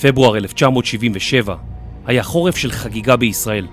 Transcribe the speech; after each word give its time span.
פברואר 0.00 0.36
1977 0.36 1.54
היה 2.06 2.22
חורף 2.22 2.56
של 2.56 2.70
חגיגה 2.70 3.16
בישראל. 3.16 3.66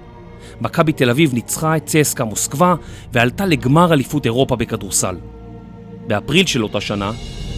מכבי 0.61 0.91
תל 0.91 1.09
אביב 1.09 1.33
ניצחה 1.33 1.77
את 1.77 1.85
צסקה 1.85 2.23
מוסקבה 2.23 2.75
ועלתה 3.11 3.45
לגמר 3.45 3.93
אליפות 3.93 4.25
אירופה 4.25 4.55
בכדורסל. 4.55 5.15
באפריל 6.07 6.45
של 6.45 6.63
אותה 6.63 6.81
שנה 6.81 7.11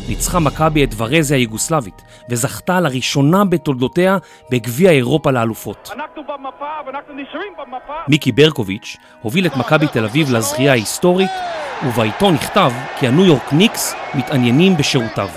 ניצחה 0.08 0.40
מכבי 0.40 0.84
את 0.84 0.90
ורזיה 0.98 1.38
היוגוסלבית 1.38 2.02
וזכתה 2.30 2.82
לראשונה 2.82 3.46
בתולדותיה 3.46 4.18
בגביע 4.52 4.92
אירופה 4.92 5.32
לאלופות. 5.32 5.92
אנחנו 5.96 6.22
במפה 6.24 6.66
ואנחנו 6.88 7.14
נשארים 7.14 7.54
במפה. 7.58 7.94
מיקי 8.08 8.32
ברקוביץ' 8.32 8.98
הוביל 9.22 9.46
את 9.46 9.56
מכבי 9.56 9.88
תל 9.88 10.06
אביב 10.06 10.32
לזכייה 10.32 10.72
ההיסטורית 10.72 11.32
ובעיתון 11.88 12.34
נכתב 12.34 12.72
כי 13.00 13.08
הניו 13.08 13.26
יורק 13.26 13.54
ניקס 13.54 13.96
מתעניינים 14.14 14.78
בשירותיו. 14.78 15.30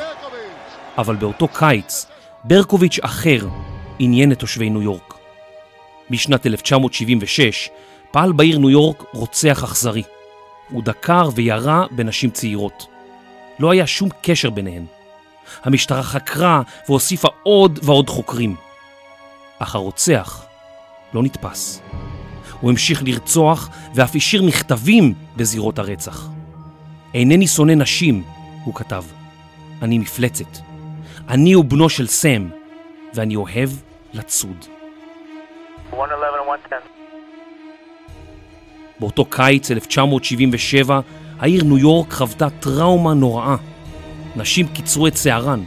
אבל 0.98 1.16
באותו 1.16 1.48
קיץ 1.48 2.07
ברקוביץ' 2.44 2.98
אחר 3.02 3.48
עניין 3.98 4.32
את 4.32 4.38
תושבי 4.38 4.70
ניו 4.70 4.82
יורק. 4.82 5.14
משנת 6.10 6.46
1976 6.46 7.68
פעל 8.10 8.32
בעיר 8.32 8.58
ניו 8.58 8.70
יורק 8.70 9.04
רוצח 9.12 9.64
אכזרי. 9.64 10.02
הוא 10.70 10.82
דקר 10.82 11.28
וירה 11.34 11.86
בנשים 11.90 12.30
צעירות. 12.30 12.86
לא 13.58 13.70
היה 13.70 13.86
שום 13.86 14.08
קשר 14.22 14.50
ביניהן. 14.50 14.84
המשטרה 15.64 16.02
חקרה 16.02 16.62
והוסיפה 16.88 17.28
עוד 17.42 17.78
ועוד 17.82 18.10
חוקרים. 18.10 18.56
אך 19.58 19.74
הרוצח 19.74 20.44
לא 21.14 21.22
נתפס. 21.22 21.82
הוא 22.60 22.70
המשיך 22.70 23.02
לרצוח 23.02 23.70
ואף 23.94 24.16
השאיר 24.16 24.42
מכתבים 24.42 25.14
בזירות 25.36 25.78
הרצח. 25.78 26.28
אינני 27.14 27.46
שונא 27.46 27.72
נשים, 27.72 28.22
הוא 28.64 28.74
כתב. 28.74 29.04
אני 29.82 29.98
מפלצת. 29.98 30.67
אני 31.28 31.52
הוא 31.52 31.64
בנו 31.64 31.88
של 31.88 32.06
סם, 32.06 32.48
ואני 33.14 33.36
אוהב 33.36 33.70
לצוד. 34.12 34.66
111 35.92 36.46
110. 36.46 36.76
באותו 39.00 39.24
קיץ 39.24 39.70
1977 39.70 41.00
העיר 41.38 41.64
ניו 41.64 41.78
יורק 41.78 42.12
חוותה 42.12 42.50
טראומה 42.50 43.14
נוראה. 43.14 43.56
נשים 44.36 44.68
קיצרו 44.68 45.06
את 45.06 45.16
שערן, 45.16 45.62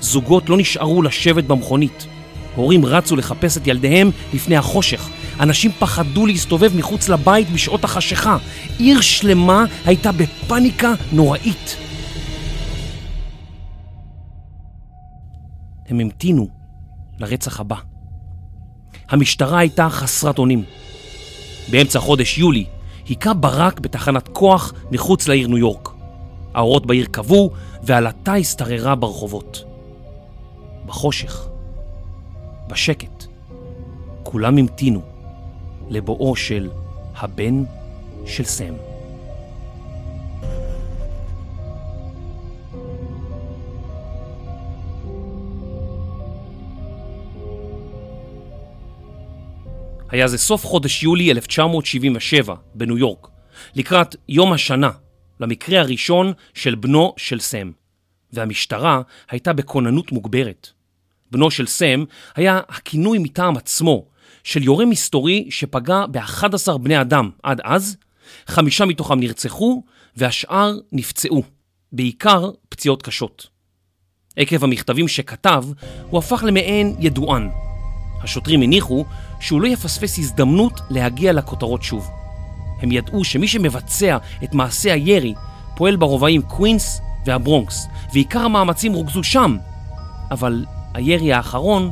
זוגות 0.00 0.48
לא 0.48 0.56
נשארו 0.56 1.02
לשבת 1.02 1.44
במכונית. 1.44 2.06
הורים 2.54 2.84
רצו 2.84 3.16
לחפש 3.16 3.56
את 3.56 3.66
ילדיהם 3.66 4.10
לפני 4.34 4.56
החושך. 4.56 5.08
אנשים 5.40 5.70
פחדו 5.78 6.26
להסתובב 6.26 6.76
מחוץ 6.76 7.08
לבית 7.08 7.50
בשעות 7.50 7.84
החשיכה. 7.84 8.36
עיר 8.78 9.00
שלמה 9.00 9.64
הייתה 9.84 10.12
בפניקה 10.12 10.92
נוראית. 11.12 11.85
הם 15.88 16.00
המתינו 16.00 16.48
לרצח 17.18 17.60
הבא. 17.60 17.76
המשטרה 19.08 19.58
הייתה 19.58 19.88
חסרת 19.88 20.38
אונים. 20.38 20.64
באמצע 21.70 22.00
חודש 22.00 22.38
יולי 22.38 22.64
היכה 23.08 23.34
ברק 23.34 23.80
בתחנת 23.80 24.28
כוח 24.28 24.72
מחוץ 24.90 25.28
לעיר 25.28 25.48
ניו 25.48 25.58
יורק. 25.58 25.88
האורות 26.54 26.86
בעיר 26.86 27.06
כבו 27.06 27.50
ועלטה 27.82 28.34
השתררה 28.34 28.94
ברחובות. 28.94 29.64
בחושך, 30.86 31.48
בשקט, 32.68 33.24
כולם 34.22 34.58
המתינו 34.58 35.00
לבואו 35.88 36.36
של 36.36 36.70
הבן 37.16 37.64
של 38.26 38.44
סם. 38.44 38.74
היה 50.16 50.28
זה 50.28 50.38
סוף 50.38 50.66
חודש 50.66 51.02
יולי 51.02 51.30
1977 51.30 52.54
בניו 52.74 52.98
יורק, 52.98 53.28
לקראת 53.74 54.16
יום 54.28 54.52
השנה 54.52 54.90
למקרה 55.40 55.80
הראשון 55.80 56.32
של 56.54 56.74
בנו 56.74 57.14
של 57.16 57.40
סם, 57.40 57.70
והמשטרה 58.32 59.02
הייתה 59.30 59.52
בכוננות 59.52 60.12
מוגברת. 60.12 60.68
בנו 61.30 61.50
של 61.50 61.66
סם 61.66 62.04
היה 62.34 62.60
הכינוי 62.68 63.18
מטעם 63.18 63.56
עצמו 63.56 64.06
של 64.44 64.62
יורה 64.62 64.84
מסתורי 64.86 65.46
שפגע 65.50 66.06
ב-11 66.10 66.78
בני 66.78 67.00
אדם 67.00 67.30
עד 67.42 67.60
אז, 67.64 67.96
חמישה 68.46 68.84
מתוכם 68.84 69.20
נרצחו 69.20 69.84
והשאר 70.16 70.78
נפצעו, 70.92 71.42
בעיקר 71.92 72.50
פציעות 72.68 73.02
קשות. 73.02 73.48
עקב 74.36 74.64
המכתבים 74.64 75.08
שכתב, 75.08 75.64
הוא 76.10 76.18
הפך 76.18 76.44
למעין 76.46 76.96
ידוען. 77.00 77.48
השוטרים 78.22 78.62
הניחו 78.62 79.04
שהוא 79.40 79.60
לא 79.60 79.66
יפספס 79.66 80.18
הזדמנות 80.18 80.80
להגיע 80.90 81.32
לכותרות 81.32 81.82
שוב. 81.82 82.10
הם 82.82 82.92
ידעו 82.92 83.24
שמי 83.24 83.48
שמבצע 83.48 84.16
את 84.44 84.54
מעשה 84.54 84.92
הירי 84.92 85.34
פועל 85.76 85.96
ברובעים 85.96 86.42
קווינס 86.42 87.00
והברונקס, 87.26 87.88
ועיקר 88.12 88.40
המאמצים 88.40 88.92
רוכזו 88.92 89.24
שם, 89.24 89.56
אבל 90.30 90.64
הירי 90.94 91.32
האחרון 91.32 91.90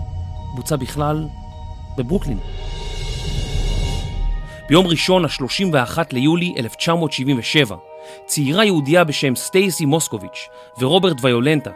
בוצע 0.55 0.77
בכלל 0.77 1.29
בברוקלין. 1.97 2.39
ביום 4.69 4.87
ראשון, 4.87 5.25
ה-31 5.25 5.99
ליולי 6.13 6.55
1977, 6.59 7.77
צעירה 8.27 8.65
יהודייה 8.65 9.05
בשם 9.05 9.37
סטייסי 9.37 9.85
מוסקוביץ' 9.85 10.49
ורוברט 10.79 11.17
ויולנטה, 11.21 11.71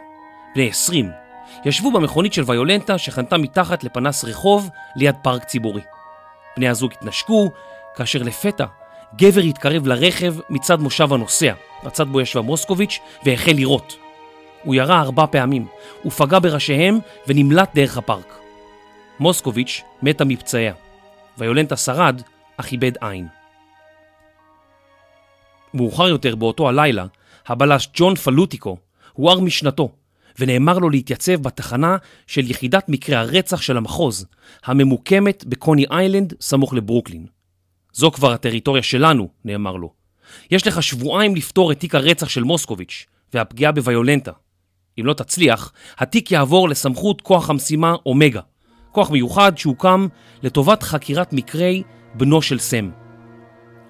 בני 0.55 0.69
20, 0.69 1.09
ישבו 1.65 1.91
במכונית 1.91 2.33
של 2.33 2.43
ויולנטה 2.45 2.97
שחנתה 2.97 3.37
מתחת 3.37 3.83
לפנס 3.83 4.25
רחוב 4.25 4.69
ליד 4.95 5.15
פארק 5.21 5.43
ציבורי. 5.43 5.81
בני 6.57 6.69
הזוג 6.69 6.91
התנשקו, 6.91 7.51
כאשר 7.95 8.23
לפתע 8.23 8.65
גבר 9.15 9.41
התקרב 9.41 9.87
לרכב 9.87 10.35
מצד 10.49 10.79
מושב 10.79 11.13
הנוסע, 11.13 11.53
הצד 11.83 12.07
בו 12.07 12.21
ישבה 12.21 12.41
מוסקוביץ', 12.41 12.99
והחל 13.25 13.51
לירות. 13.51 13.95
הוא 14.63 14.75
ירה 14.75 15.01
ארבע 15.01 15.25
פעמים, 15.25 15.67
הוא 16.03 16.11
פגע 16.11 16.39
בראשיהם 16.39 16.99
ונמלט 17.27 17.75
דרך 17.75 17.97
הפארק. 17.97 18.39
מוסקוביץ' 19.19 19.81
מתה 20.01 20.25
מפצעיה. 20.25 20.73
ויולנטה 21.37 21.77
שרד, 21.77 22.21
אך 22.57 22.71
איבד 22.71 22.91
עין. 23.01 23.27
מאוחר 25.73 26.07
יותר 26.07 26.35
באותו 26.35 26.69
הלילה, 26.69 27.05
הבלש 27.47 27.89
ג'ון 27.93 28.15
פלוטיקו 28.15 28.77
הואר 29.13 29.39
משנתו 29.39 29.89
ונאמר 30.39 30.79
לו 30.79 30.89
להתייצב 30.89 31.35
בתחנה 31.35 31.97
של 32.27 32.51
יחידת 32.51 32.89
מקרה 32.89 33.19
הרצח 33.19 33.61
של 33.61 33.77
המחוז, 33.77 34.25
הממוקמת 34.65 35.45
בקוני 35.45 35.85
איילנד 35.91 36.33
סמוך 36.41 36.73
לברוקלין. 36.73 37.25
זו 37.93 38.11
כבר 38.11 38.31
הטריטוריה 38.31 38.83
שלנו, 38.83 39.29
נאמר 39.45 39.75
לו. 39.75 39.93
יש 40.51 40.67
לך 40.67 40.83
שבועיים 40.83 41.35
לפתור 41.35 41.71
את 41.71 41.79
תיק 41.79 41.95
הרצח 41.95 42.29
של 42.29 42.43
מוסקוביץ' 42.43 43.05
והפגיעה 43.33 43.71
בוויולנטה. 43.71 44.31
אם 44.99 45.05
לא 45.05 45.13
תצליח, 45.13 45.71
התיק 45.97 46.31
יעבור 46.31 46.69
לסמכות 46.69 47.21
כוח 47.21 47.49
המשימה 47.49 47.95
אומגה, 48.05 48.41
כוח 48.91 49.11
מיוחד 49.11 49.57
שהוקם 49.57 50.07
לטובת 50.43 50.83
חקירת 50.83 51.33
מקרי 51.33 51.83
בנו 52.13 52.41
של 52.41 52.59
סם. 52.59 52.89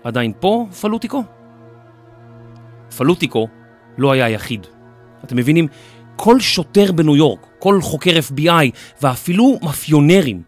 עדיין 0.03 0.33
פה, 0.39 0.67
פלוטיקו? 0.81 1.23
פלוטיקו 2.97 3.47
לא 3.97 4.11
היה 4.11 4.25
היחיד. 4.25 4.67
אתם 5.23 5.35
מבינים? 5.35 5.67
כל 6.21 6.39
שוטר 6.39 6.91
בניו 6.91 7.15
יורק, 7.15 7.47
כל 7.59 7.81
חוקר 7.81 8.11
FBI 8.11 8.71
ואפילו 9.01 9.59
מאפיונרים 9.61 10.41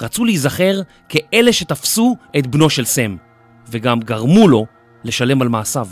רצו 0.00 0.24
להיזכר 0.24 0.80
כאלה 1.08 1.52
שתפסו 1.52 2.16
את 2.38 2.46
בנו 2.46 2.70
של 2.70 2.84
סם, 2.84 3.16
וגם 3.70 4.00
גרמו 4.00 4.48
לו 4.48 4.66
לשלם 5.04 5.42
על 5.42 5.48
מעשיו. 5.48 5.88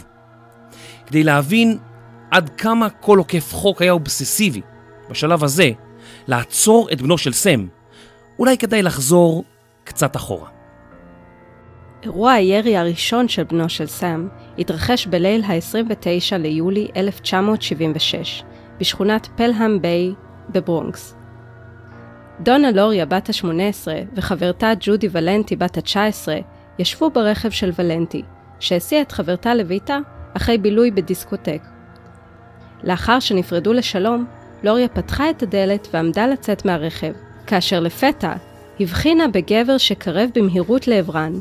כדי 1.06 1.24
להבין 1.24 1.78
עד 2.30 2.50
כמה 2.50 2.90
כל 2.90 3.18
עוקף 3.18 3.52
חוק 3.52 3.82
היה 3.82 3.92
אובססיבי, 3.92 4.60
בשלב 5.10 5.44
הזה, 5.44 5.70
לעצור 6.26 6.88
את 6.92 7.02
בנו 7.02 7.18
של 7.18 7.32
סם, 7.32 7.66
אולי 8.38 8.58
כדאי 8.58 8.82
לחזור 8.82 9.44
קצת 9.84 10.16
אחורה. 10.16 10.48
אירוע 12.02 12.32
הירי 12.32 12.76
הראשון 12.76 13.28
של 13.28 13.44
בנו 13.44 13.68
של 13.68 13.86
סם 13.86 14.28
התרחש 14.58 15.06
בליל 15.06 15.44
ה-29 15.44 16.36
ליולי 16.38 16.88
1976, 16.96 18.42
בשכונת 18.80 19.28
פלהאם 19.36 19.82
ביי 19.82 20.14
בברונקס. 20.48 21.16
דונה 22.40 22.70
לוריה 22.70 23.06
בת 23.06 23.28
ה-18 23.28 23.88
וחברתה 24.16 24.72
ג'ודי 24.80 25.08
ולנטי 25.12 25.56
בת 25.56 25.76
ה-19 25.76 26.28
ישבו 26.78 27.10
ברכב 27.10 27.50
של 27.50 27.70
ולנטי, 27.78 28.22
שהסיע 28.60 29.02
את 29.02 29.12
חברתה 29.12 29.54
לביתה 29.54 29.98
אחרי 30.36 30.58
בילוי 30.58 30.90
בדיסקוטק. 30.90 31.62
לאחר 32.84 33.20
שנפרדו 33.20 33.72
לשלום, 33.72 34.26
לוריה 34.62 34.88
פתחה 34.88 35.30
את 35.30 35.42
הדלת 35.42 35.88
ועמדה 35.92 36.26
לצאת 36.26 36.64
מהרכב, 36.64 37.12
כאשר 37.46 37.80
לפתע 37.80 38.32
הבחינה 38.80 39.28
בגבר 39.28 39.78
שקרב 39.78 40.30
במהירות 40.34 40.88
לעברן. 40.88 41.32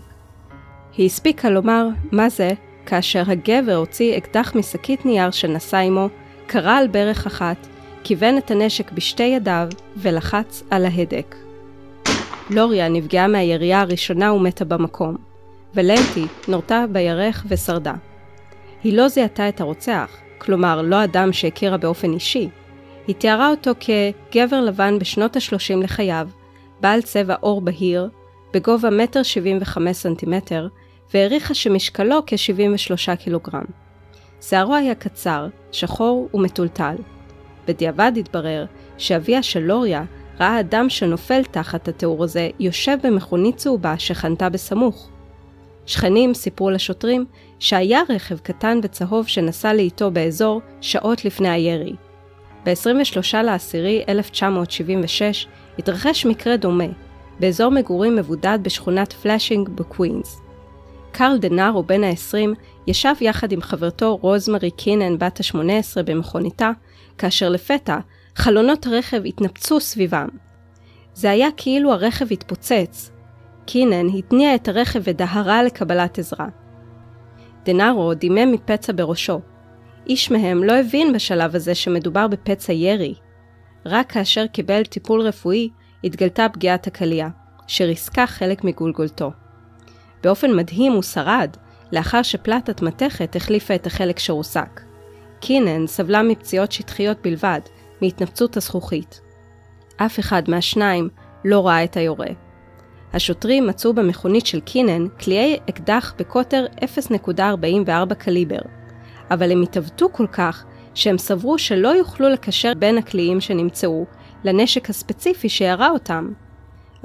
היא 0.97 1.05
הספיקה 1.05 1.49
לומר 1.49 1.87
מה 2.11 2.29
זה, 2.29 2.49
כאשר 2.85 3.23
הגבר 3.27 3.75
הוציא 3.75 4.17
אקדח 4.17 4.55
משקית 4.55 5.05
נייר 5.05 5.31
שנשא 5.31 5.77
עמו, 5.77 6.09
קרא 6.47 6.77
על 6.77 6.88
ברך 6.88 7.25
אחת, 7.25 7.68
כיוון 8.03 8.38
את 8.38 8.51
הנשק 8.51 8.92
בשתי 8.92 9.24
ידיו 9.24 9.68
ולחץ 9.97 10.63
על 10.69 10.86
ההדק. 10.86 11.36
לוריה 12.50 12.89
נפגעה 12.89 13.27
מהירייה 13.27 13.81
הראשונה 13.81 14.33
ומתה 14.33 14.65
במקום, 14.65 15.18
ולנטי 15.74 16.25
נורתה 16.47 16.86
בירך 16.92 17.45
ושרדה. 17.50 17.94
היא 18.83 18.97
לא 18.97 19.07
זיהתה 19.07 19.50
את 19.50 19.62
הרוצח, 19.62 20.18
כלומר 20.38 20.81
לא 20.81 21.03
אדם 21.03 21.33
שהכירה 21.33 21.77
באופן 21.77 22.13
אישי. 22.13 22.50
היא 23.07 23.15
תיארה 23.15 23.50
אותו 23.50 23.71
כגבר 23.80 24.62
לבן 24.62 25.00
בשנות 25.00 25.36
ה-30 25.36 25.83
לחייו, 25.83 26.27
בעל 26.81 27.01
צבע 27.01 27.36
עור 27.39 27.62
בהיר, 27.62 28.09
בגובה 28.53 28.89
1.75 28.89 29.92
סנטימטר, 29.92 30.68
והעריכה 31.13 31.53
שמשקלו 31.53 32.24
כ-73 32.27 33.15
קילוגרם. 33.15 33.84
שערו 34.50 34.75
היה 34.75 34.95
קצר, 34.95 35.47
שחור 35.71 36.30
ומטולטל. 36.33 36.95
בדיעבד 37.68 38.12
התברר 38.19 38.65
שאביה 38.97 39.44
של 39.44 39.59
לוריה 39.59 40.03
ראה 40.39 40.59
אדם 40.59 40.89
שנופל 40.89 41.44
תחת 41.44 41.88
התיאור 41.88 42.24
הזה 42.24 42.50
יושב 42.59 42.97
במכונית 43.03 43.57
צהובה 43.57 44.00
שחנתה 44.00 44.50
בסמוך. 44.50 45.09
שכנים 45.86 46.33
סיפרו 46.33 46.69
לשוטרים 46.69 47.25
שהיה 47.59 48.01
רכב 48.09 48.38
קטן 48.38 48.80
וצהוב 48.83 49.27
שנסע 49.27 49.74
לאיתו 49.74 50.12
באזור 50.12 50.62
שעות 50.81 51.25
לפני 51.25 51.50
הירי. 51.50 51.94
ב-23 52.65 53.38
לעשירי 53.44 54.03
1976 54.09 55.47
התרחש 55.80 56.25
מקרה 56.25 56.57
דומה, 56.57 56.88
באזור 57.39 57.71
מגורים 57.71 58.15
מבודד 58.15 58.59
בשכונת 58.62 59.13
פלאשינג 59.13 59.69
בקווינס. 59.69 60.42
קרל 61.12 61.38
דנארו 61.38 61.83
בן 61.83 62.03
ה-20 62.03 62.56
ישב 62.87 63.13
יחד 63.21 63.51
עם 63.51 63.61
חברתו 63.61 64.15
רוזמרי 64.15 64.71
קינן 64.71 65.17
בת 65.17 65.39
ה-18 65.39 66.03
במכוניתה, 66.05 66.71
כאשר 67.17 67.49
לפתע 67.49 67.97
חלונות 68.35 68.85
הרכב 68.85 69.21
התנפצו 69.25 69.79
סביבם. 69.79 70.27
זה 71.13 71.31
היה 71.31 71.47
כאילו 71.57 71.93
הרכב 71.93 72.25
התפוצץ. 72.31 73.11
קינן 73.65 74.07
התניעה 74.18 74.56
את 74.55 74.67
הרכב 74.67 75.01
ודהרה 75.03 75.63
לקבלת 75.63 76.19
עזרה. 76.19 76.47
דנארו 77.65 78.13
דימם 78.13 78.51
מפצע 78.51 78.93
בראשו. 78.95 79.39
איש 80.07 80.31
מהם 80.31 80.63
לא 80.63 80.73
הבין 80.73 81.13
בשלב 81.13 81.55
הזה 81.55 81.75
שמדובר 81.75 82.27
בפצע 82.27 82.73
ירי. 82.73 83.13
רק 83.85 84.11
כאשר 84.11 84.47
קיבל 84.47 84.83
טיפול 84.83 85.21
רפואי, 85.21 85.69
התגלתה 86.03 86.47
פגיעת 86.53 86.87
הקלייה, 86.87 87.29
שריסקה 87.67 88.27
חלק 88.27 88.63
מגולגולתו. 88.63 89.31
באופן 90.23 90.55
מדהים 90.55 90.91
הוא 90.91 91.03
שרד, 91.03 91.57
לאחר 91.95 92.21
שפלטת 92.21 92.81
מתכת 92.81 93.36
החליפה 93.36 93.75
את 93.75 93.88
החלק 93.88 94.19
שרוסק. 94.19 94.81
קינן 95.39 95.88
סבלה 95.88 96.24
מפציעות 96.24 96.71
שטחיות 96.71 97.18
בלבד, 97.24 97.59
מהתנפצות 98.01 98.57
הזכוכית. 98.57 99.21
אף 99.97 100.19
אחד 100.19 100.44
מהשניים 100.47 101.09
לא 101.45 101.68
ראה 101.68 101.83
את 101.83 101.97
היורה. 101.97 102.27
השוטרים 103.13 103.68
מצאו 103.68 103.94
במכונית 103.94 104.45
של 104.45 104.59
קינן 104.59 105.07
קליעי 105.07 105.57
אקדח 105.69 106.13
בקוטר 106.18 106.65
0.44 107.30 108.13
קליבר, 108.13 108.62
אבל 109.31 109.51
הם 109.51 109.62
התעוותו 109.62 110.09
כל 110.12 110.27
כך 110.27 110.65
שהם 110.94 111.18
סברו 111.18 111.57
שלא 111.57 111.88
יוכלו 111.88 112.30
לקשר 112.30 112.74
בין 112.80 112.97
הקליעים 112.97 113.42
שנמצאו 113.42 114.06
לנשק 114.44 114.89
הספציפי 114.89 115.50
שירה 115.50 115.89
אותם. 115.89 116.31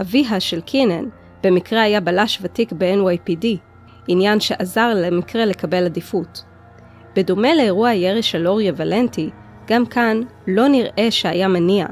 אביה 0.00 0.40
של 0.40 0.60
קינן 0.60 1.04
במקרה 1.42 1.82
היה 1.82 2.00
בלש 2.00 2.38
ותיק 2.42 2.72
ב-NYPD, 2.72 3.69
עניין 4.08 4.40
שעזר 4.40 4.92
למקרה 4.96 5.44
לקבל 5.44 5.84
עדיפות. 5.84 6.44
בדומה 7.16 7.54
לאירוע 7.54 7.88
הירי 7.88 8.22
של 8.22 8.48
אוריה 8.48 8.72
ולנטי, 8.76 9.30
גם 9.66 9.86
כאן 9.86 10.20
לא 10.46 10.68
נראה 10.68 11.10
שהיה 11.10 11.48
מניע. 11.48 11.86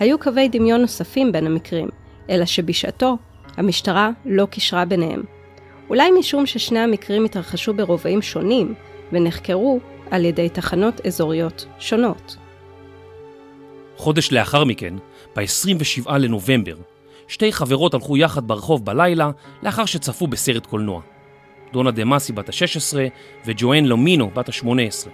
היו 0.00 0.18
קווי 0.18 0.48
דמיון 0.48 0.80
נוספים 0.80 1.32
בין 1.32 1.46
המקרים, 1.46 1.88
אלא 2.30 2.44
שבשעתו 2.44 3.16
המשטרה 3.56 4.10
לא 4.24 4.46
קישרה 4.46 4.84
ביניהם. 4.84 5.22
אולי 5.90 6.10
משום 6.18 6.46
ששני 6.46 6.78
המקרים 6.78 7.24
התרחשו 7.24 7.74
ברובעים 7.74 8.22
שונים 8.22 8.74
ונחקרו 9.12 9.80
על 10.10 10.24
ידי 10.24 10.48
תחנות 10.48 11.06
אזוריות 11.06 11.66
שונות. 11.78 12.36
חודש 13.96 14.32
לאחר 14.32 14.64
מכן, 14.64 14.94
ב-27 15.36 16.12
לנובמבר, 16.18 16.76
שתי 17.28 17.52
חברות 17.52 17.94
הלכו 17.94 18.16
יחד 18.16 18.48
ברחוב 18.48 18.84
בלילה 18.84 19.30
לאחר 19.62 19.84
שצפו 19.84 20.26
בסרט 20.26 20.66
קולנוע. 20.66 21.00
דונה 21.72 21.90
דמאסי 21.90 22.32
בת 22.32 22.48
ה-16 22.48 22.96
וג'ואן 23.46 23.84
לומינו 23.84 24.30
בת 24.34 24.48
ה-18. 24.48 25.08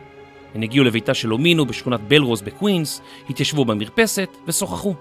הן 0.54 0.62
הגיעו 0.62 0.84
לביתה 0.84 1.14
של 1.14 1.28
לומינו 1.28 1.66
בשכונת 1.66 2.00
בלרוז 2.00 2.42
בקווינס, 2.42 3.00
התיישבו 3.30 3.64
במרפסת 3.64 4.36
ושוחחו. 4.46 4.94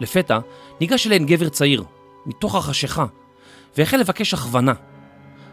לפתע 0.00 0.38
ניגש 0.80 1.06
אליהן 1.06 1.26
גבר 1.26 1.48
צעיר, 1.48 1.84
מתוך 2.26 2.54
החשיכה, 2.54 3.06
והחל 3.78 3.96
לבקש 3.96 4.34
הכוונה. 4.34 4.72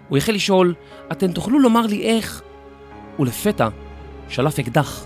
הוא 0.10 0.18
החל 0.18 0.32
לשאול, 0.32 0.74
אתן 1.12 1.32
תוכלו 1.32 1.60
לומר 1.60 1.86
לי 1.86 2.02
איך? 2.02 2.42
ולפתע 3.20 3.68
שלף 4.30 4.60
אקדח. 4.60 5.06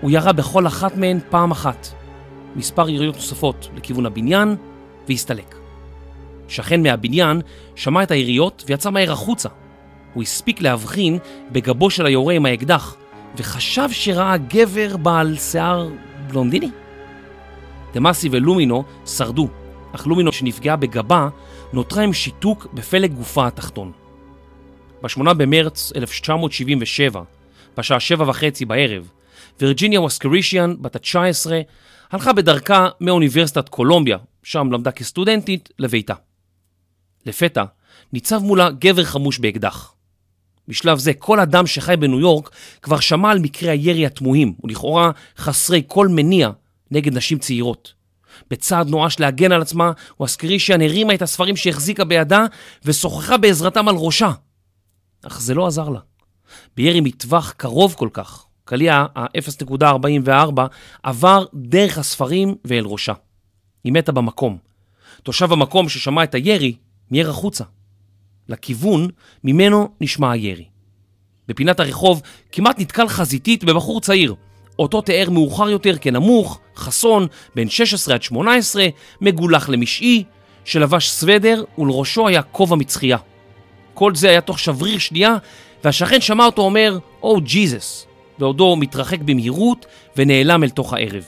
הוא 0.00 0.10
ירה 0.10 0.32
בכל 0.32 0.66
אחת 0.66 0.96
מהן 0.96 1.18
פעם 1.30 1.50
אחת. 1.50 1.88
מספר 2.56 2.88
יריות 2.88 3.14
נוספות 3.14 3.68
לכיוון 3.76 4.06
הבניין 4.06 4.56
והסתלק. 5.08 5.59
שכן 6.50 6.82
מהבניין 6.82 7.40
שמע 7.76 8.02
את 8.02 8.10
היריות 8.10 8.64
ויצא 8.66 8.90
מהר 8.90 9.12
החוצה. 9.12 9.48
הוא 10.14 10.22
הספיק 10.22 10.62
להבחין 10.62 11.18
בגבו 11.52 11.90
של 11.90 12.06
היורה 12.06 12.34
עם 12.34 12.46
האקדח, 12.46 12.96
וחשב 13.36 13.88
שראה 13.92 14.36
גבר 14.36 14.96
בעל 14.96 15.36
שיער 15.36 15.88
בלונדיני. 16.28 16.70
דמאסי 17.94 18.28
ולומינו 18.32 18.84
שרדו, 19.06 19.48
אך 19.92 20.06
לומינו 20.06 20.32
שנפגעה 20.32 20.76
בגבה 20.76 21.28
נותרה 21.72 22.02
עם 22.02 22.12
שיתוק 22.12 22.66
בפלג 22.74 23.12
גופה 23.12 23.46
התחתון. 23.46 23.92
ב-8 25.02 25.32
במרץ 25.34 25.92
1977, 25.96 27.22
בשעה 27.76 28.00
שבע 28.00 28.24
וחצי 28.28 28.64
בערב, 28.64 29.10
וירג'יניה 29.60 30.00
ווסקרישיאן, 30.00 30.74
בת 30.80 30.96
ה-19, 30.96 31.50
הלכה 32.10 32.32
בדרכה 32.32 32.88
מאוניברסיטת 33.00 33.68
קולומביה, 33.68 34.18
שם 34.42 34.72
למדה 34.72 34.90
כסטודנטית, 34.90 35.68
לביתה. 35.78 36.14
לפתע 37.26 37.64
ניצב 38.12 38.38
מולה 38.38 38.70
גבר 38.70 39.04
חמוש 39.04 39.38
באקדח. 39.38 39.94
בשלב 40.68 40.98
זה 40.98 41.14
כל 41.14 41.40
אדם 41.40 41.66
שחי 41.66 41.96
בניו 41.96 42.20
יורק 42.20 42.50
כבר 42.82 43.00
שמע 43.00 43.30
על 43.30 43.38
מקרי 43.38 43.70
הירי 43.70 44.06
התמוהים 44.06 44.54
ולכאורה 44.64 45.10
חסרי 45.36 45.82
כל 45.86 46.08
מניע 46.08 46.50
נגד 46.90 47.14
נשים 47.14 47.38
צעירות. 47.38 47.92
בצעד 48.50 48.88
נואש 48.88 49.20
להגן 49.20 49.52
על 49.52 49.62
עצמה, 49.62 49.92
ווסקרישיאן 50.20 50.80
הרימה 50.80 51.14
את 51.14 51.22
הספרים 51.22 51.56
שהחזיקה 51.56 52.04
בידה 52.04 52.44
ושוחחה 52.84 53.36
בעזרתם 53.36 53.88
על 53.88 53.94
ראשה. 53.94 54.30
אך 55.26 55.40
זה 55.40 55.54
לא 55.54 55.66
עזר 55.66 55.88
לה. 55.88 56.00
בירי 56.76 57.00
מטווח 57.00 57.52
קרוב 57.56 57.94
כל 57.94 58.08
כך, 58.12 58.44
קליע 58.64 59.06
ה-0.44 59.16 60.60
עבר 61.02 61.44
דרך 61.54 61.98
הספרים 61.98 62.54
ואל 62.64 62.84
ראשה. 62.84 63.12
היא 63.84 63.92
מתה 63.92 64.12
במקום. 64.12 64.58
תושב 65.22 65.52
המקום 65.52 65.88
ששמע 65.88 66.24
את 66.24 66.34
הירי 66.34 66.74
מיהר 67.10 67.30
החוצה. 67.30 67.64
לכיוון 68.48 69.08
ממנו 69.44 69.88
נשמע 70.00 70.30
הירי. 70.30 70.64
בפינת 71.48 71.80
הרחוב 71.80 72.22
כמעט 72.52 72.78
נתקל 72.78 73.08
חזיתית 73.08 73.64
בבחור 73.64 74.00
צעיר, 74.00 74.34
אותו 74.78 75.00
תיאר 75.00 75.30
מאוחר 75.30 75.70
יותר 75.70 75.98
כנמוך, 75.98 76.60
חסון, 76.76 77.26
בן 77.54 77.68
16 77.68 78.14
עד 78.14 78.22
18, 78.22 78.86
מגולח 79.20 79.68
למשעי, 79.68 80.24
שלבש 80.64 81.10
סוודר 81.10 81.64
ולראשו 81.78 82.28
היה 82.28 82.42
כובע 82.42 82.76
מצחייה. 82.76 83.18
כל 83.94 84.14
זה 84.14 84.30
היה 84.30 84.40
תוך 84.40 84.58
שבריר 84.58 84.98
שנייה, 84.98 85.36
והשכן 85.84 86.20
שמע 86.20 86.46
אותו 86.46 86.62
אומר, 86.62 86.98
או 87.22 87.36
oh, 87.36 87.40
ג'יזוס, 87.40 88.06
בעודו 88.38 88.76
מתרחק 88.76 89.18
במהירות 89.20 89.86
ונעלם 90.16 90.64
אל 90.64 90.70
תוך 90.70 90.92
הערב. 90.92 91.24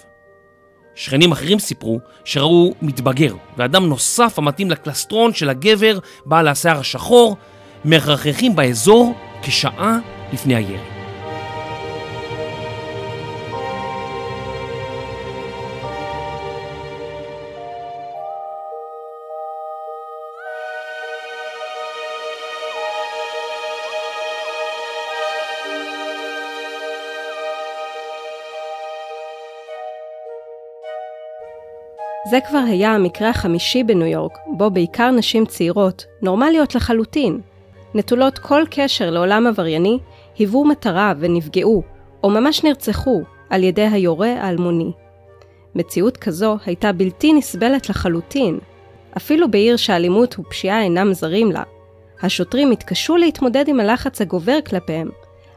שכנים 0.95 1.33
אחרים 1.33 1.59
סיפרו 1.59 2.01
שראו 2.25 2.75
מתבגר 2.83 3.35
ואדם 3.57 3.87
נוסף 3.87 4.39
המתאים 4.39 4.71
לקלסטרון 4.71 5.35
של 5.35 5.49
הגבר 5.49 5.99
בעל 6.27 6.49
השיער 6.49 6.79
השחור 6.79 7.37
מרחכים 7.85 8.57
באזור 8.57 9.15
כשעה 9.43 9.99
לפני 10.33 10.55
הירי. 10.55 11.02
זה 32.25 32.39
כבר 32.49 32.59
היה 32.59 32.95
המקרה 32.95 33.31
החמישי 33.31 33.85
בניו 33.85 34.07
יורק, 34.07 34.39
בו 34.47 34.71
בעיקר 34.71 35.11
נשים 35.11 35.47
צעירות, 35.47 36.05
נורמליות 36.23 36.75
לחלוטין, 36.75 37.41
נטולות 37.95 38.39
כל 38.39 38.63
קשר 38.71 39.11
לעולם 39.11 39.47
עברייני, 39.47 39.99
היוו 40.39 40.65
מטרה 40.65 41.13
ונפגעו, 41.19 41.83
או 42.25 42.31
ממש 42.31 42.65
נרצחו, 42.65 43.23
על 43.51 43.63
ידי 43.63 43.87
היורה 43.87 44.33
האלמוני. 44.41 44.93
מציאות 45.75 46.17
כזו 46.17 46.57
הייתה 46.67 46.93
בלתי 46.93 47.33
נסבלת 47.33 47.89
לחלוטין, 47.89 48.59
אפילו 49.17 49.51
בעיר 49.51 49.77
שאלימות 49.77 50.39
ופשיעה 50.39 50.83
אינם 50.83 51.13
זרים 51.13 51.53
לה. 51.53 51.63
השוטרים 52.23 52.71
התקשו 52.71 53.17
להתמודד 53.17 53.69
עם 53.69 53.81
הלחץ 53.81 54.21
הגובר 54.21 54.59
כלפיהם, 54.67 55.11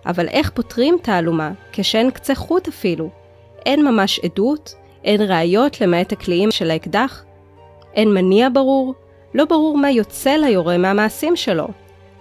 אבל 0.05 0.27
איך 0.27 0.50
פותרים 0.50 0.98
תעלומה 1.01 1.51
כשאין 1.72 2.12
קצה 2.12 2.36
חוט 2.36 2.67
אפילו? 2.67 3.10
אין 3.65 3.86
ממש 3.86 4.19
עדות, 4.24 4.75
אין 5.05 5.21
ראיות 5.21 5.81
למעט 5.81 6.12
הקליעים 6.12 6.51
של 6.51 6.71
האקדח, 6.71 7.24
אין 7.93 8.13
מניע 8.13 8.47
ברור, 8.53 8.93
לא 9.33 9.45
ברור 9.45 9.77
מה 9.77 9.91
יוצא 9.91 10.29
ליורה 10.29 10.77
מהמעשים 10.77 11.35
שלו. 11.35 11.67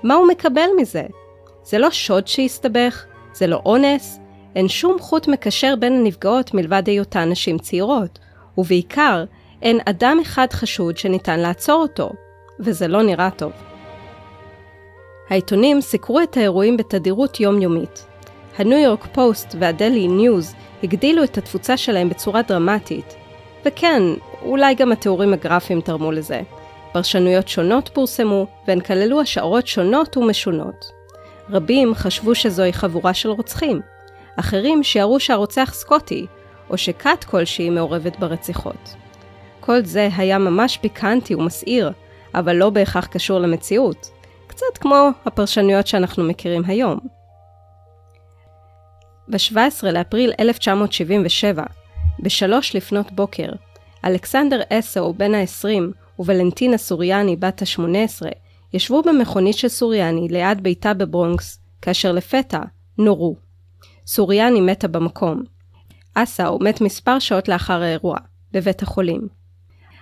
מה 0.03 0.14
הוא 0.14 0.29
מקבל 0.29 0.69
מזה? 0.81 1.03
זה 1.62 1.79
לא 1.79 1.91
שוד 1.91 2.26
שהסתבך, 2.26 3.05
זה 3.33 3.47
לא 3.47 3.61
אונס, 3.67 4.19
אין 4.57 4.69
שום 4.69 4.99
חוט 5.00 5.29
מקשר 5.29 5.75
בין 5.79 5.93
הנפגעות 5.93 6.55
מלבד 6.55 6.83
היותן 6.87 7.31
נשים 7.31 7.59
צעירות, 7.59 8.19
ובעיקר, 8.59 9.25
אין 9.62 9.79
אדם 9.85 10.19
אחד 10.23 10.47
חשוד 10.53 10.97
שניתן 10.97 11.41
לעצור 11.41 11.83
אותו, 11.83 12.11
וזה 12.61 12.88
לא 12.88 13.03
נראה 13.03 13.31
טוב. 13.31 13.53
העיתונים 15.31 15.81
סיקרו 15.81 16.21
את 16.21 16.37
האירועים 16.37 16.76
בתדירות 16.76 17.41
יומיומית. 17.41 18.07
הניו 18.59 18.79
יורק 18.79 19.07
פוסט 19.13 19.55
והדיילי 19.59 20.09
ניוז 20.09 20.55
הגדילו 20.83 21.25
את 21.25 21.39
התפוצה 21.39 21.77
שלהם 21.77 22.09
בצורה 22.09 22.43
דרמטית. 22.43 23.15
וכן, 23.65 24.03
אולי 24.43 24.75
גם 24.75 24.93
התיאורים 24.93 25.33
הגרפיים 25.33 25.81
תרמו 25.81 26.13
לזה. 26.13 26.41
פרשנויות 26.93 27.49
שונות 27.49 27.91
פורסמו, 27.95 28.47
והן 28.69 28.81
כללו 28.81 29.21
השערות 29.21 29.67
שונות 29.67 30.17
ומשונות. 30.17 30.85
רבים 31.51 31.95
חשבו 31.95 32.35
שזוהי 32.35 32.73
חבורה 32.73 33.15
של 33.15 33.29
רוצחים. 33.29 33.81
אחרים 34.37 34.83
שיערו 34.83 35.21
שהרוצח 35.21 35.71
סקוטי, 35.75 36.27
או 36.71 36.79
שכת 36.79 37.25
כלשהי 37.25 37.71
מעורבת 37.71 38.19
ברציחות. 38.19 38.95
כל 39.61 39.85
זה 39.85 40.09
היה 40.17 40.39
ממש 40.39 40.77
פיקנטי 40.77 41.35
ומסעיר, 41.35 41.93
אבל 42.35 42.57
לא 42.57 42.71
בהכרח 42.71 43.07
קשור 43.07 43.39
למציאות. 43.39 44.11
קצת 44.47 44.79
כמו 44.81 45.09
הפרשנויות 45.25 45.87
שאנחנו 45.87 46.25
מכירים 46.25 46.63
היום. 46.67 47.24
ב-17 49.28 49.87
לאפריל 49.93 50.33
1977, 50.40 51.62
בשלוש 52.21 52.76
לפנות 52.76 53.12
בוקר, 53.12 53.49
אלכסנדר 54.04 54.61
אסו, 54.71 55.12
בן 55.12 55.35
ה-20, 55.35 55.69
וולנטינה 56.19 56.78
סוריאני, 56.78 57.37
בת 57.37 57.62
ה-18, 57.62 58.26
ישבו 58.73 59.02
במכונית 59.02 59.57
של 59.57 59.69
סוריאני 59.69 60.28
ליד 60.31 60.62
ביתה 60.62 60.95
בברונקס, 60.95 61.59
כאשר 61.83 62.12
לפתע 62.12 62.61
נורו. 62.99 63.37
סוריאני 64.07 64.61
מתה 64.61 64.88
במקום. 64.88 65.43
אסאו 66.14 66.59
מת 66.59 66.81
מספר 66.81 67.19
שעות 67.19 67.49
לאחר 67.49 67.83
האירוע, 67.83 68.16
בבית 68.52 68.83
החולים. 68.83 69.28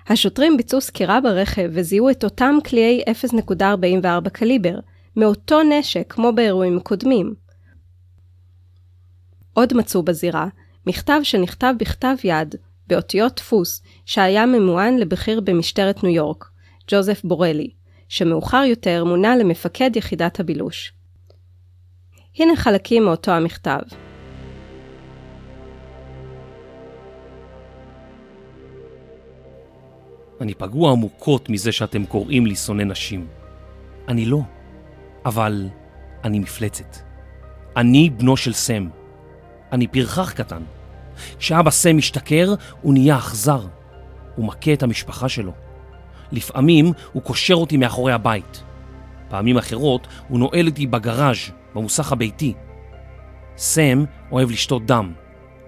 השוטרים 0.09 0.57
ביצעו 0.57 0.81
סקירה 0.81 1.21
ברכב 1.21 1.71
וזיהו 1.73 2.11
את 2.11 2.25
אותם 2.25 2.55
קליעי 2.65 3.03
0.44 3.51 4.31
קליבר, 4.31 4.79
מאותו 5.17 5.63
נשק 5.63 6.13
כמו 6.13 6.33
באירועים 6.33 6.81
קודמים. 6.81 7.42
עוד 9.55 9.75
מצאו 9.75 10.03
בזירה 10.03 10.47
מכתב 10.87 11.21
שנכתב 11.23 11.75
בכתב 11.79 12.15
יד, 12.25 12.55
באותיות 12.87 13.37
דפוס, 13.37 13.83
שהיה 14.07 14.47
ממוען 14.47 14.99
לבכיר 14.99 15.41
במשטרת 15.41 16.05
ניו 16.05 16.13
יורק, 16.13 16.51
ג'וזף 16.91 17.21
בורלי, 17.25 17.71
שמאוחר 18.09 18.63
יותר 18.67 19.05
מונה 19.05 19.37
למפקד 19.37 19.97
יחידת 19.97 20.41
הבילוש. 20.41 20.93
הנה 22.39 22.57
חלקים 22.57 23.05
מאותו 23.05 23.33
המכתב. 23.33 23.81
אני 30.41 30.55
פגוע 30.55 30.93
עמוקות 30.93 31.49
מזה 31.49 31.73
שאתם 31.73 32.07
קוראים 32.07 32.47
לי 32.47 32.57
שונא 32.57 32.83
נשים. 32.83 33.27
אני 34.09 34.27
לא, 34.27 34.41
אבל 35.27 35.69
אני 36.25 36.39
מפלצת. 36.39 36.97
אני 37.77 38.11
בנו 38.11 38.37
של 38.37 38.53
סם. 38.53 39.02
אני 39.73 39.87
פרחח 39.87 40.33
קטן. 40.33 40.63
כשאבא 41.39 41.71
סם 41.71 41.97
משתכר, 41.97 42.55
הוא 42.81 42.93
נהיה 42.93 43.17
אכזר. 43.17 43.67
הוא 44.37 44.47
מכה 44.47 44.73
את 44.73 44.83
המשפחה 44.83 45.29
שלו. 45.29 45.53
לפעמים 46.33 46.93
הוא 47.13 47.23
קושר 47.23 47.55
אותי 47.55 47.77
מאחורי 47.77 48.13
הבית. 48.13 48.63
פעמים 49.29 49.59
אחרות 49.59 50.07
הוא 50.29 50.39
נועל 50.39 50.67
אותי 50.67 50.87
בגראז' 50.87 51.51
במוסך 51.75 52.13
הביתי. 52.13 52.55
סם 53.57 54.05
אוהב 54.33 54.51
לשתות 54.51 54.87
דם. 54.87 55.13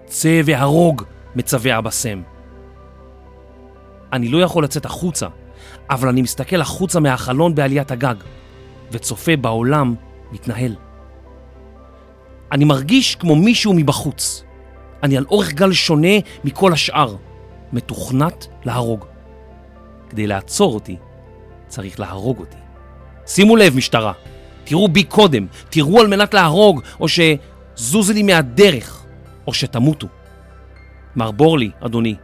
צא 0.05 0.41
והרוג, 0.45 1.03
מצווה 1.35 1.77
אבא 1.77 1.89
סם. 1.89 2.21
אני 4.13 4.29
לא 4.29 4.37
יכול 4.37 4.63
לצאת 4.63 4.85
החוצה, 4.85 5.27
אבל 5.89 6.09
אני 6.09 6.21
מסתכל 6.21 6.61
החוצה 6.61 6.99
מהחלון 6.99 7.55
בעליית 7.55 7.91
הגג, 7.91 8.15
וצופה 8.91 9.35
בעולם 9.35 9.95
מתנהל. 10.31 10.75
אני 12.51 12.65
מרגיש 12.65 13.15
כמו 13.15 13.35
מישהו 13.35 13.73
מבחוץ. 13.73 14.43
אני 15.03 15.17
על 15.17 15.25
אורך 15.29 15.53
גל 15.53 15.73
שונה 15.73 16.17
מכל 16.43 16.73
השאר, 16.73 17.15
מתוכנת 17.73 18.47
להרוג. 18.65 19.05
כדי 20.09 20.27
לעצור 20.27 20.73
אותי, 20.73 20.97
צריך 21.67 21.99
להרוג 21.99 22.39
אותי. 22.39 22.57
שימו 23.27 23.55
לב, 23.55 23.75
משטרה, 23.75 24.13
תראו 24.63 24.87
בי 24.87 25.03
קודם, 25.03 25.47
תראו 25.69 25.99
על 25.99 26.07
מנת 26.07 26.33
להרוג, 26.33 26.81
או 26.99 27.05
שזוזי 27.07 28.13
לי 28.13 28.23
מהדרך, 28.23 29.05
או 29.47 29.53
שתמותו. 29.53 30.07
מר 31.15 31.31
בורלי, 31.31 31.71
אדוני, 31.79 32.15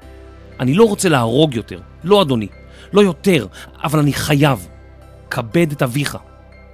אני 0.60 0.74
לא 0.74 0.84
רוצה 0.84 1.10
להרוג 1.10 1.54
יותר, 1.54 1.80
לא 2.04 2.22
אדוני, 2.22 2.48
לא 2.94 3.02
יותר, 3.02 3.48
אבל 3.84 4.00
אני 4.00 4.14
חייב. 4.14 4.68
כבד 5.32 5.72
את 5.72 5.82
אביך. 5.82 6.18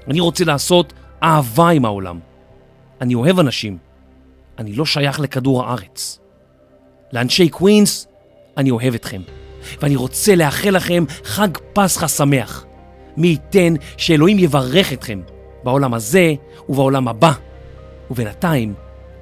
אני 0.07 0.19
רוצה 0.19 0.45
לעשות 0.45 0.93
אהבה 1.23 1.69
עם 1.69 1.85
העולם. 1.85 2.19
אני 3.01 3.15
אוהב 3.15 3.39
אנשים. 3.39 3.77
אני 4.59 4.73
לא 4.73 4.85
שייך 4.85 5.19
לכדור 5.19 5.63
הארץ. 5.63 6.19
לאנשי 7.13 7.49
קווינס, 7.49 8.07
אני 8.57 8.71
אוהב 8.71 8.93
אתכם. 8.93 9.21
ואני 9.81 9.95
רוצה 9.95 10.35
לאחל 10.35 10.69
לכם 10.69 11.03
חג 11.23 11.47
פסחא 11.73 12.07
שמח. 12.07 12.65
מי 13.17 13.27
ייתן 13.27 13.73
שאלוהים 13.97 14.39
יברך 14.39 14.93
אתכם 14.93 15.21
בעולם 15.63 15.93
הזה 15.93 16.33
ובעולם 16.69 17.07
הבא. 17.07 17.31
ובינתיים 18.11 18.73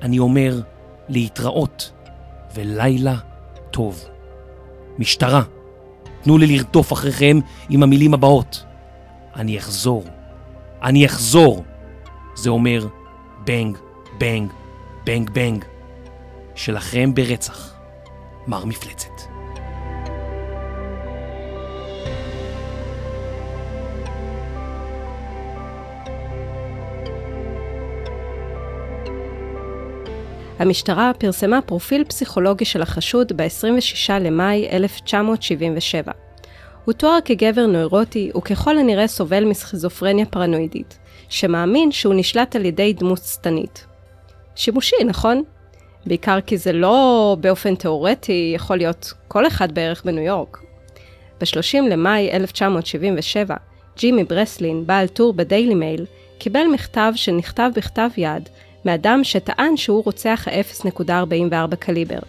אני 0.02 0.20
אומר 0.20 0.62
להתראות 1.10 1.92
ולילה 2.56 3.16
טוב. 3.72 4.06
משטרה, 4.98 5.42
תנו 6.22 6.38
לי 6.38 6.48
לרדוף 6.48 6.94
אחריכם 6.94 7.40
עם 7.70 7.84
המילים 7.84 8.14
הבאות. 8.14 8.64
אני 9.36 9.58
אחזור. 9.58 10.04
אני 10.84 11.06
אחזור. 11.06 11.64
זה 12.36 12.50
אומר 12.50 12.88
bang, 13.46 13.78
bang, 14.18 14.52
bang, 15.04 15.30
bang. 15.30 15.66
שלכם 16.56 17.14
ברצח, 17.14 17.74
מר 18.48 18.66
מפלצת. 18.66 19.10
המשטרה 30.60 31.12
פרסמה 31.18 31.62
פרופיל 31.62 32.04
פסיכולוגי 32.04 32.66
של 32.66 32.82
החשוד 32.82 33.32
ב-26 33.36 34.12
למאי 34.22 34.70
1977. 34.70 36.25
הוא 36.86 36.94
תואר 36.94 37.18
כגבר 37.26 37.66
נוירוטי 37.66 38.32
וככל 38.38 38.78
הנראה 38.78 39.08
סובל 39.08 39.46
מסכיזופרניה 39.46 40.26
פרנואידית, 40.26 41.00
שמאמין 41.30 41.92
שהוא 41.92 42.14
נשלט 42.14 42.56
על 42.56 42.66
ידי 42.66 42.94
דמות 42.94 43.20
שטנית. 43.20 43.86
שימושי, 44.56 44.96
נכון? 45.06 45.44
בעיקר 46.06 46.42
כי 46.42 46.58
זה 46.58 46.74
לא 46.74 47.38
באופן 47.40 47.76
תאורטי 47.76 48.52
יכול 48.56 48.78
להיות 48.78 49.14
כל 49.28 49.48
אחד 49.48 49.72
בערך 49.72 50.04
בניו 50.06 50.24
יורק. 50.24 50.58
ב-30 51.42 51.82
למאי 51.90 52.32
1977, 52.32 53.56
ג'ימי 53.98 54.24
ברסלין, 54.24 54.86
בעל 54.86 55.08
טור 55.08 55.34
בדיילי 55.34 55.76
מייל, 55.76 56.06
קיבל 56.38 56.68
מכתב 56.74 57.12
שנכתב 57.16 57.70
בכתב 57.76 58.10
יד 58.18 58.50
מאדם 58.86 59.24
שטען 59.24 59.78
שהוא 59.78 60.04
רוצח 60.06 60.48
ה-0.44 60.48 61.76
קליבר. 61.76 62.20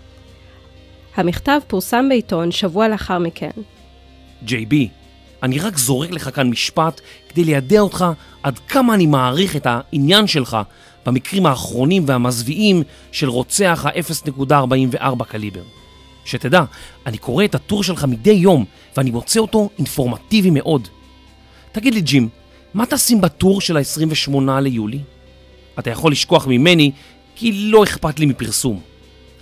המכתב 1.16 1.60
פורסם 1.66 2.08
בעיתון 2.08 2.50
שבוע 2.50 2.88
לאחר 2.88 3.18
מכן. 3.18 3.50
JB, 4.47 4.75
אני 5.43 5.59
רק 5.59 5.78
זורק 5.78 6.11
לך 6.11 6.31
כאן 6.35 6.50
משפט 6.50 7.00
כדי 7.28 7.45
לידע 7.45 7.81
אותך 7.81 8.05
עד 8.43 8.59
כמה 8.59 8.95
אני 8.95 9.07
מעריך 9.07 9.57
את 9.57 9.66
העניין 9.71 10.26
שלך 10.26 10.57
במקרים 11.07 11.47
האחרונים 11.47 12.05
והמזוויעים 12.07 12.83
של 13.12 13.28
רוצח 13.28 13.87
ה-0.44 13.87 15.25
קליבר. 15.25 15.62
שתדע, 16.25 16.64
אני 17.07 17.19
קורא 17.19 17.45
את 17.45 17.55
הטור 17.55 17.83
שלך 17.83 18.05
מדי 18.05 18.31
יום 18.31 18.64
ואני 18.97 19.11
מוצא 19.11 19.40
אותו 19.40 19.71
אינפורמטיבי 19.78 20.50
מאוד. 20.50 20.88
תגיד 21.73 21.95
לי, 21.95 22.00
ג'ים, 22.00 22.28
מה 22.75 22.87
תשים 22.87 23.21
בטור 23.21 23.61
של 23.61 23.76
ה-28 23.76 24.61
ליולי? 24.61 25.00
אתה 25.78 25.90
יכול 25.90 26.12
לשכוח 26.12 26.47
ממני 26.47 26.93
כי 27.37 27.52
לא 27.52 27.85
אכפת 27.85 28.19
לי 28.19 28.26
מפרסום. 28.26 28.81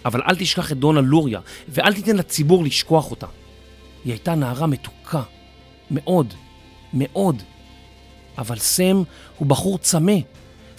אבל 0.05 0.21
אל 0.29 0.37
תשכח 0.37 0.73
את 0.73 0.79
דונה 0.79 1.01
לוריה, 1.01 1.41
ואל 1.69 1.95
תיתן 1.95 2.17
לציבור 2.17 2.65
לשכוח 2.65 3.11
אותה. 3.11 3.27
היא 4.05 4.13
הייתה 4.13 4.35
נערה 4.35 4.67
מתוקה. 4.67 5.23
מאוד. 5.91 6.35
מאוד. 6.93 7.43
אבל 8.39 8.59
סם 8.59 9.03
הוא 9.39 9.47
בחור 9.47 9.79
צמא, 9.79 10.17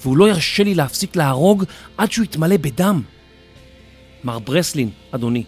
והוא 0.01 0.17
לא 0.17 0.29
ירשה 0.29 0.63
לי 0.63 0.75
להפסיק 0.75 1.15
להרוג 1.15 1.63
עד 1.97 2.11
שהוא 2.11 2.23
יתמלא 2.23 2.57
בדם. 2.57 3.01
מר 4.23 4.39
ברסלין, 4.39 4.89
אדוני, 5.11 5.43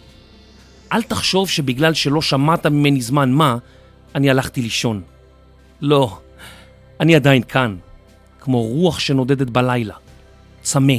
אל 0.93 1.01
תחשוב 1.01 1.49
שבגלל 1.49 1.93
שלא 1.93 2.21
שמעת 2.21 2.65
ממני 2.65 3.01
זמן 3.01 3.31
מה, 3.31 3.57
אני 4.15 4.29
הלכתי 4.29 4.61
לישון. 4.61 5.01
לא, 5.81 6.17
אני 6.99 7.15
עדיין 7.15 7.43
כאן, 7.43 7.77
כמו 8.39 8.63
רוח 8.63 8.99
שנודדת 8.99 9.49
בלילה. 9.49 9.95
צמא, 10.61 10.93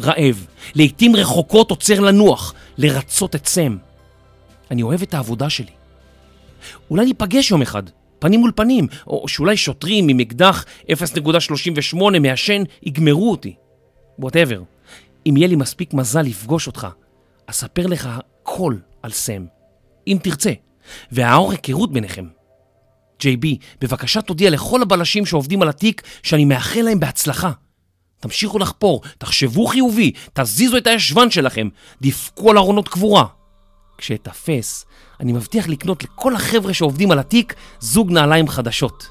רעב, 0.00 0.46
לעתים 0.74 1.16
רחוקות 1.16 1.70
עוצר 1.70 2.00
לנוח, 2.00 2.54
לרצות 2.78 3.34
את 3.34 3.46
סם. 3.46 3.76
אני 4.70 4.82
אוהב 4.82 5.02
את 5.02 5.14
העבודה 5.14 5.50
שלי. 5.50 5.77
אולי 6.90 7.04
ניפגש 7.04 7.50
יום 7.50 7.62
אחד, 7.62 7.82
פנים 8.18 8.40
מול 8.40 8.52
פנים, 8.54 8.86
או 9.06 9.28
שאולי 9.28 9.56
שוטרים 9.56 10.08
עם 10.08 10.20
אקדח 10.20 10.64
0.38 10.90 12.18
מעשן 12.20 12.62
יגמרו 12.82 13.30
אותי. 13.30 13.54
ווטאבר. 14.18 14.62
אם 15.26 15.36
יהיה 15.36 15.48
לי 15.48 15.56
מספיק 15.56 15.94
מזל 15.94 16.22
לפגוש 16.22 16.66
אותך, 16.66 16.86
אספר 17.46 17.86
לך 17.86 18.08
הכל 18.42 18.74
על 19.02 19.10
סם, 19.10 19.44
אם 20.06 20.18
תרצה, 20.22 20.52
והאור 21.12 21.52
היכרות 21.52 21.92
ביניכם. 21.92 22.26
ג'יי 23.20 23.36
בי, 23.36 23.58
בבקשה 23.80 24.22
תודיע 24.22 24.50
לכל 24.50 24.82
הבלשים 24.82 25.26
שעובדים 25.26 25.62
על 25.62 25.68
התיק 25.68 26.02
שאני 26.22 26.44
מאחל 26.44 26.80
להם 26.80 27.00
בהצלחה. 27.00 27.50
תמשיכו 28.20 28.58
לחפור, 28.58 29.02
תחשבו 29.18 29.66
חיובי, 29.66 30.12
תזיזו 30.32 30.76
את 30.76 30.86
הישבן 30.86 31.30
שלכם, 31.30 31.68
דפקו 32.02 32.50
על 32.50 32.58
ארונות 32.58 32.88
קבורה. 32.88 33.24
כשאתפס, 33.98 34.86
אני 35.20 35.32
מבטיח 35.32 35.68
לקנות 35.68 36.04
לכל 36.04 36.34
החבר'ה 36.34 36.74
שעובדים 36.74 37.10
על 37.10 37.18
התיק 37.18 37.54
זוג 37.80 38.10
נעליים 38.10 38.48
חדשות. 38.48 39.08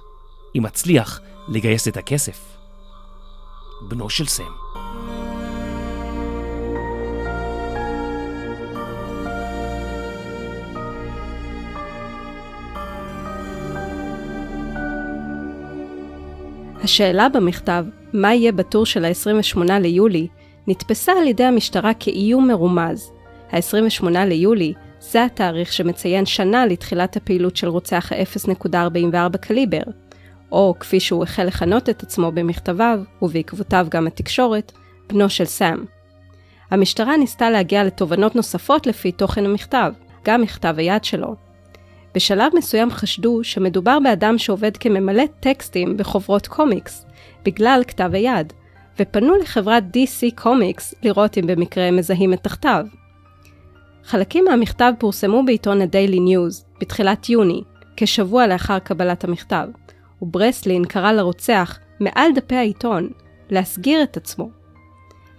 אם 0.55 0.65
אצליח 0.65 1.21
לגייס 1.47 1.87
את 1.87 1.97
הכסף. 1.97 2.39
בנו 3.89 4.09
של 4.09 4.25
סם. 4.25 4.43
השאלה 16.83 17.29
במכתב, 17.29 17.85
מה 18.13 18.33
יהיה 18.33 18.51
בטור 18.51 18.85
של 18.85 19.05
ה-28 19.05 19.59
ליולי, 19.79 20.27
נתפסה 20.67 21.11
על 21.11 21.27
ידי 21.27 21.43
המשטרה 21.43 21.93
כאיום 21.93 22.47
מרומז. 22.47 23.11
ה-28 23.51 24.09
ליולי 24.09 24.73
זה 24.99 25.23
התאריך 25.25 25.73
שמציין 25.73 26.25
שנה 26.25 26.65
לתחילת 26.65 27.17
הפעילות 27.17 27.55
של 27.55 27.67
רוצח 27.67 28.11
ה-0.44 28.11 29.37
קליבר, 29.37 29.83
או 30.51 30.75
כפי 30.79 30.99
שהוא 30.99 31.23
החל 31.23 31.43
לכנות 31.43 31.89
את 31.89 32.03
עצמו 32.03 32.31
במכתביו, 32.31 32.99
ובעקבותיו 33.21 33.87
גם 33.89 34.07
התקשורת, 34.07 34.71
בנו 35.09 35.29
של 35.29 35.45
סאם. 35.45 35.85
המשטרה 36.71 37.17
ניסתה 37.17 37.49
להגיע 37.49 37.83
לתובנות 37.83 38.35
נוספות 38.35 38.87
לפי 38.87 39.11
תוכן 39.11 39.45
המכתב, 39.45 39.93
גם 40.25 40.41
מכתב 40.41 40.75
היד 40.77 41.03
שלו. 41.03 41.35
בשלב 42.15 42.51
מסוים 42.55 42.91
חשדו 42.91 43.43
שמדובר 43.43 43.97
באדם 44.03 44.37
שעובד 44.37 44.77
כממלא 44.77 45.23
טקסטים 45.39 45.97
בחוברות 45.97 46.47
קומיקס, 46.47 47.05
בגלל 47.43 47.81
כתב 47.87 48.09
היד, 48.13 48.53
ופנו 48.99 49.35
לחברת 49.35 49.83
DC 49.83 50.35
Comics 50.35 50.95
לראות 51.03 51.37
אם 51.37 51.47
במקרה 51.47 51.83
הם 51.83 51.95
מזהים 51.95 52.33
את 52.33 52.43
כתב 52.43 52.64
ידו. 52.64 52.85
חלקים 54.07 54.45
מהמכתב 54.45 54.91
פורסמו 54.99 55.45
בעיתון 55.45 55.81
הדיילי 55.81 56.19
ניוז 56.19 56.65
בתחילת 56.79 57.29
יוני, 57.29 57.61
כשבוע 57.97 58.47
לאחר 58.47 58.79
קבלת 58.79 59.23
המכתב, 59.23 59.67
וברסלין 60.21 60.85
קרא 60.85 61.11
לרוצח, 61.11 61.79
מעל 61.99 62.31
דפי 62.35 62.55
העיתון, 62.55 63.09
להסגיר 63.49 64.03
את 64.03 64.17
עצמו. 64.17 64.49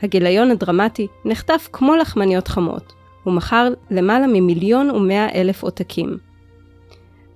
הגיליון 0.03 0.51
הדרמטי 0.51 1.07
נחטף 1.25 1.69
כמו 1.73 1.97
לחמניות 1.97 2.49
חמות, 2.49 2.93
ומכר 3.27 3.69
למעלה 3.91 4.27
ממיליון 4.27 4.91
ומאה 4.91 5.29
אלף 5.35 5.63
עותקים. 5.63 6.19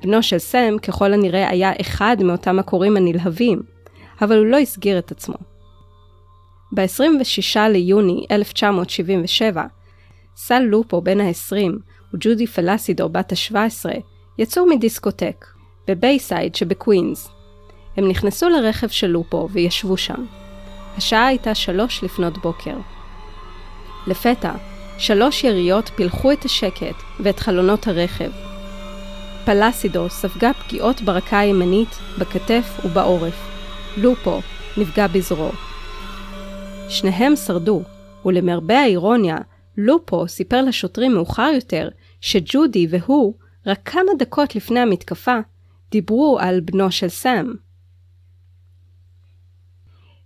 בנו 0.02 0.22
של 0.22 0.38
סם 0.38 0.76
ככל 0.82 1.12
הנראה 1.12 1.48
היה 1.50 1.72
אחד 1.80 2.16
מאותם 2.22 2.58
הקוראים 2.58 2.96
הנלהבים, 2.96 3.62
אבל 4.22 4.38
הוא 4.38 4.46
לא 4.46 4.56
הסגיר 4.56 4.98
את 4.98 5.10
עצמו. 5.10 5.36
ב-26 6.72 7.58
ליוני 7.68 8.26
1977, 8.30 9.64
סל 10.36 10.58
לופו 10.58 11.00
בן 11.00 11.20
ה-20 11.20 11.72
וג'ודי 12.14 12.46
פלסידו 12.46 13.08
בת 13.08 13.32
ה-17 13.32 13.90
יצאו 14.38 14.66
מדיסקוטק, 14.66 15.46
בבייסייד 15.88 16.54
שבקווינס. 16.54 17.28
הם 17.96 18.08
נכנסו 18.08 18.48
לרכב 18.48 18.88
של 18.88 19.06
לופו 19.06 19.48
וישבו 19.52 19.96
שם. 19.96 20.24
השעה 20.96 21.26
הייתה 21.26 21.54
שלוש 21.54 22.04
לפנות 22.04 22.38
בוקר. 22.38 22.76
לפתע, 24.06 24.52
שלוש 24.98 25.44
יריות 25.44 25.90
פילחו 25.94 26.32
את 26.32 26.44
השקט 26.44 27.02
ואת 27.20 27.40
חלונות 27.40 27.86
הרכב. 27.86 28.30
פלסידו 29.44 30.10
ספגה 30.10 30.50
פגיעות 30.52 31.02
ברקה 31.02 31.38
הימנית, 31.38 31.98
בכתף 32.18 32.80
ובעורף. 32.84 33.48
לופו 33.96 34.40
נפגע 34.76 35.06
בזרוע. 35.06 35.50
שניהם 36.88 37.36
שרדו, 37.36 37.82
ולמרבה 38.24 38.80
האירוניה, 38.80 39.36
לופו 39.76 40.28
סיפר 40.28 40.62
לשוטרים 40.62 41.14
מאוחר 41.14 41.50
יותר 41.54 41.88
שג'ודי 42.20 42.86
והוא, 42.90 43.34
רק 43.66 43.80
כמה 43.84 44.10
דקות 44.18 44.56
לפני 44.56 44.80
המתקפה, 44.80 45.38
דיברו 45.90 46.38
על 46.40 46.60
בנו 46.60 46.90
של 46.90 47.08
סאם. 47.08 47.54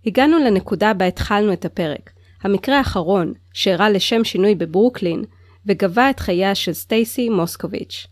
הגענו 0.05 0.37
לנקודה 0.37 0.93
בה 0.93 1.05
התחלנו 1.05 1.53
את 1.53 1.65
הפרק, 1.65 2.11
המקרה 2.41 2.77
האחרון 2.77 3.33
שאירע 3.53 3.89
לשם 3.89 4.23
שינוי 4.23 4.55
בברוקלין 4.55 5.23
וגבה 5.65 6.09
את 6.09 6.19
חייה 6.19 6.55
של 6.55 6.73
סטייסי 6.73 7.29
מוסקוביץ', 7.29 8.07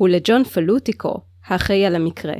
ולג'ון 0.00 0.44
פלוטיקו, 0.44 1.20
האחראי 1.44 1.86
על 1.86 1.94
המקרה. 1.94 2.34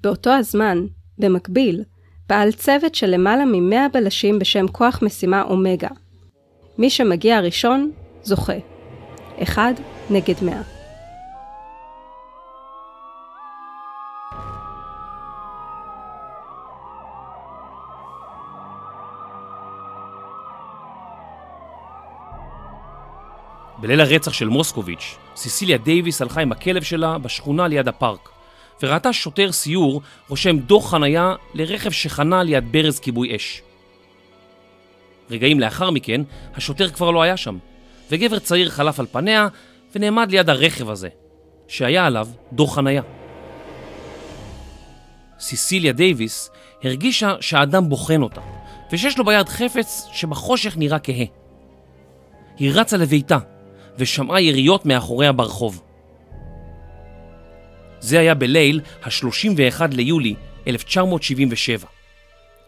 באותו 0.00 0.30
הזמן, 0.30 0.86
במקביל, 1.18 1.84
פעל 2.26 2.52
צוות 2.52 2.94
של 2.94 3.06
למעלה 3.06 3.44
מ-100 3.44 3.92
בלשים 3.92 4.38
בשם 4.38 4.68
כוח 4.68 5.02
משימה 5.02 5.42
אומגה, 5.42 5.88
מי 6.78 6.90
שמגיע 6.90 7.40
ראשון, 7.40 7.90
זוכה. 8.22 8.52
אחד 9.42 9.74
נגד 10.10 10.34
מאה. 10.42 10.62
בליל 23.80 24.00
הרצח 24.00 24.32
של 24.32 24.48
מוסקוביץ', 24.48 25.16
סיסיליה 25.36 25.78
דייוויס 25.78 26.22
הלכה 26.22 26.40
עם 26.40 26.52
הכלב 26.52 26.82
שלה 26.82 27.18
בשכונה 27.18 27.68
ליד 27.68 27.88
הפארק, 27.88 28.28
וראתה 28.82 29.12
שוטר 29.12 29.52
סיור 29.52 30.02
רושם 30.28 30.58
דוח 30.58 30.90
חנייה 30.90 31.34
לרכב 31.54 31.90
שחנה 31.90 32.42
ליד 32.42 32.72
ברז 32.72 33.00
כיבוי 33.00 33.36
אש. 33.36 33.62
רגעים 35.30 35.60
לאחר 35.60 35.90
מכן, 35.90 36.20
השוטר 36.54 36.88
כבר 36.88 37.10
לא 37.10 37.22
היה 37.22 37.36
שם, 37.36 37.58
וגבר 38.10 38.38
צעיר 38.38 38.70
חלף 38.70 39.00
על 39.00 39.06
פניה 39.12 39.48
ונעמד 39.94 40.30
ליד 40.30 40.50
הרכב 40.50 40.90
הזה, 40.90 41.08
שהיה 41.68 42.06
עליו 42.06 42.28
דוח 42.52 42.74
חנייה. 42.74 43.02
סיסיליה 45.40 45.92
דייוויס 45.92 46.50
הרגישה 46.84 47.34
שהאדם 47.40 47.88
בוחן 47.88 48.22
אותה, 48.22 48.40
ושיש 48.92 49.18
לו 49.18 49.24
ביד 49.24 49.48
חפץ 49.48 50.08
שבחושך 50.12 50.76
נראה 50.76 50.98
כהה. 50.98 51.24
היא 52.58 52.72
רצה 52.74 52.96
לביתה, 52.96 53.38
ושמעה 53.98 54.40
יריות 54.40 54.86
מאחוריה 54.86 55.32
ברחוב. 55.32 55.82
זה 58.00 58.20
היה 58.20 58.34
בליל 58.34 58.80
ה-31 59.02 59.82
ליולי 59.90 60.34
1977. 60.66 61.97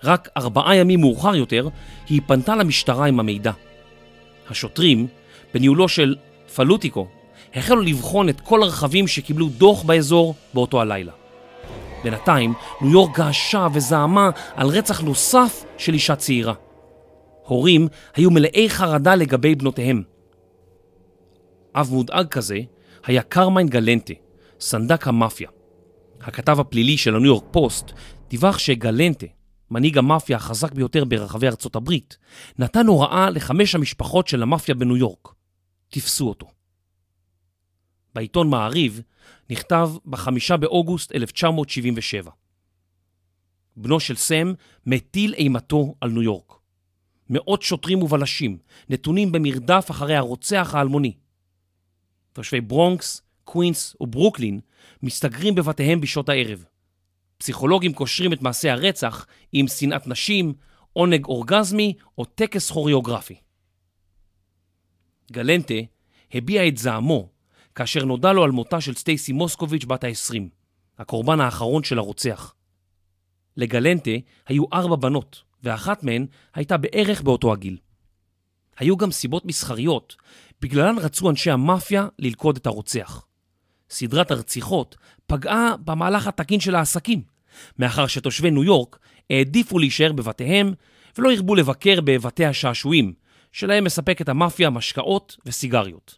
רק 0.04 0.28
ארבעה 0.36 0.76
ימים 0.76 1.00
מאוחר 1.00 1.34
יותר, 1.34 1.68
היא 2.08 2.20
פנתה 2.26 2.56
למשטרה 2.56 3.06
עם 3.06 3.20
המידע. 3.20 3.52
השוטרים, 4.50 5.06
בניהולו 5.54 5.88
של 5.88 6.16
פלוטיקו, 6.54 7.06
החלו 7.54 7.80
לבחון 7.80 8.28
את 8.28 8.40
כל 8.40 8.62
הרכבים 8.62 9.06
שקיבלו 9.06 9.48
דוח 9.48 9.82
באזור 9.82 10.34
באותו 10.54 10.80
הלילה. 10.80 11.12
בינתיים, 12.04 12.54
ניו 12.80 12.92
יורק 12.92 13.18
געשה 13.18 13.66
וזעמה 13.72 14.30
על 14.54 14.68
רצח 14.68 15.00
נוסף 15.00 15.64
של 15.78 15.94
אישה 15.94 16.16
צעירה. 16.16 16.54
הורים 17.46 17.88
היו 18.14 18.30
מלאי 18.30 18.70
חרדה 18.70 19.14
לגבי 19.14 19.54
בנותיהם. 19.54 20.02
אב 21.74 21.88
מודאג 21.90 22.28
כזה 22.28 22.58
היה 23.04 23.22
קרמיין 23.22 23.68
גלנטה, 23.68 24.14
סנדק 24.60 25.08
המאפיה. 25.08 25.48
הכתב 26.20 26.60
הפלילי 26.60 26.96
של 26.96 27.16
הניו 27.16 27.26
יורק 27.26 27.44
פוסט 27.50 27.92
דיווח 28.30 28.58
שגלנטה, 28.58 29.26
מנהיג 29.70 29.98
המאפיה 29.98 30.36
החזק 30.36 30.72
ביותר 30.72 31.04
ברחבי 31.04 31.46
ארצות 31.46 31.76
הברית, 31.76 32.16
נתן 32.58 32.86
הוראה 32.86 33.30
לחמש 33.30 33.74
המשפחות 33.74 34.28
של 34.28 34.42
המאפיה 34.42 34.74
בניו 34.74 34.96
יורק. 34.96 35.28
תפסו 35.88 36.28
אותו. 36.28 36.46
בעיתון 38.14 38.50
מעריב 38.50 39.00
נכתב 39.50 39.90
בחמישה 40.06 40.56
באוגוסט 40.56 41.12
1977. 41.14 42.30
בנו 43.76 44.00
של 44.00 44.16
סם 44.16 44.52
מטיל 44.86 45.34
אימתו 45.34 45.94
על 46.00 46.10
ניו 46.10 46.22
יורק. 46.22 46.52
מאות 47.30 47.62
שוטרים 47.62 48.02
ובלשים 48.02 48.58
נתונים 48.88 49.32
במרדף 49.32 49.86
אחרי 49.90 50.16
הרוצח 50.16 50.70
האלמוני. 50.74 51.14
תושבי 52.32 52.60
ברונקס, 52.60 53.22
קווינס 53.44 53.96
וברוקלין 54.00 54.60
מסתגרים 55.02 55.54
בבתיהם 55.54 56.00
בשעות 56.00 56.28
הערב. 56.28 56.64
פסיכולוגים 57.40 57.92
קושרים 57.92 58.32
את 58.32 58.42
מעשי 58.42 58.70
הרצח 58.70 59.26
עם 59.52 59.68
שנאת 59.68 60.06
נשים, 60.06 60.54
עונג 60.92 61.24
אורגזמי 61.24 61.94
או 62.18 62.24
טקס 62.24 62.70
כוריאוגרפי. 62.70 63.40
גלנטה 65.32 65.74
הביע 66.34 66.68
את 66.68 66.76
זעמו 66.76 67.28
כאשר 67.74 68.04
נודע 68.04 68.32
לו 68.32 68.44
על 68.44 68.50
מותה 68.50 68.80
של 68.80 68.94
סטייסי 68.94 69.32
מוסקוביץ' 69.32 69.84
בת 69.84 70.04
ה-20, 70.04 70.42
הקורבן 70.98 71.40
האחרון 71.40 71.82
של 71.82 71.98
הרוצח. 71.98 72.54
לגלנטה 73.56 74.10
היו 74.46 74.64
ארבע 74.72 74.96
בנות, 74.96 75.42
ואחת 75.62 76.02
מהן 76.02 76.26
הייתה 76.54 76.76
בערך 76.76 77.22
באותו 77.22 77.52
הגיל. 77.52 77.76
היו 78.78 78.96
גם 78.96 79.10
סיבות 79.10 79.44
מסחריות, 79.44 80.16
בגללן 80.60 80.98
רצו 80.98 81.30
אנשי 81.30 81.50
המאפיה 81.50 82.08
ללכוד 82.18 82.56
את 82.56 82.66
הרוצח. 82.66 83.26
סדרת 83.90 84.30
הרציחות 84.30 84.96
פגעה 85.26 85.76
במהלך 85.84 86.26
התקין 86.26 86.60
של 86.60 86.74
העסקים, 86.74 87.29
מאחר 87.78 88.06
שתושבי 88.06 88.50
ניו 88.50 88.64
יורק 88.64 88.98
העדיפו 89.30 89.78
להישאר 89.78 90.12
בבתיהם 90.12 90.72
ולא 91.18 91.32
הרבו 91.32 91.54
לבקר 91.54 92.00
בבתי 92.04 92.44
השעשועים, 92.44 93.12
שלהם 93.52 93.84
מספקת 93.84 94.28
המאפיה 94.28 94.70
משקאות 94.70 95.36
וסיגריות. 95.46 96.16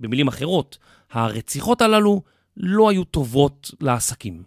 במילים 0.00 0.28
אחרות, 0.28 0.78
הרציחות 1.10 1.80
הללו 1.80 2.22
לא 2.56 2.90
היו 2.90 3.04
טובות 3.04 3.70
לעסקים. 3.80 4.42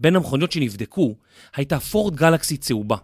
בין 0.00 0.16
המכוניות 0.16 0.52
שנבדקו 0.52 1.16
הייתה 1.56 1.80
פורד 1.80 2.16
גלקסי 2.16 2.56
צהובה. 2.56 2.96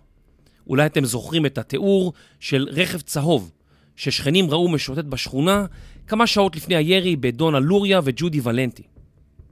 אולי 0.67 0.87
אתם 0.87 1.05
זוכרים 1.05 1.47
את 1.47 1.59
התיאור 1.59 2.13
של 2.41 2.67
רכב 2.71 3.01
צהוב 3.01 3.53
ששכנים 3.97 4.51
ראו 4.51 4.69
משוטט 4.69 5.05
בשכונה 5.05 5.67
כמה 6.07 6.27
שעות 6.27 6.57
לפני 6.57 6.77
הירי 6.77 7.17
בדונה 7.17 7.59
לוריה 7.59 8.01
וג'ודי 8.05 8.41
ולנטי. 8.43 8.83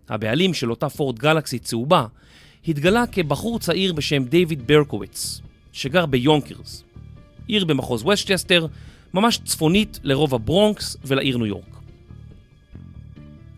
הבעלים 0.09 0.55
של 0.55 0.71
אותה 0.71 0.89
פורד 0.89 1.19
גלקסי 1.19 1.59
צהובה 1.59 2.07
התגלה 2.69 3.05
כבחור 3.13 3.59
צעיר 3.59 3.93
בשם 3.93 4.25
דיוויד 4.25 4.67
ברקוביץ, 4.67 5.41
שגר 5.73 6.07
ביונקרס, 6.07 6.85
עיר 7.47 7.65
במחוז 7.65 8.07
וסטצ'סטר, 8.07 8.67
ממש 9.15 9.41
צפונית 9.45 10.01
לרוב 10.03 10.35
הברונקס 10.35 10.97
ולעיר 11.05 11.37
ניו 11.37 11.47
יורק. 11.47 11.77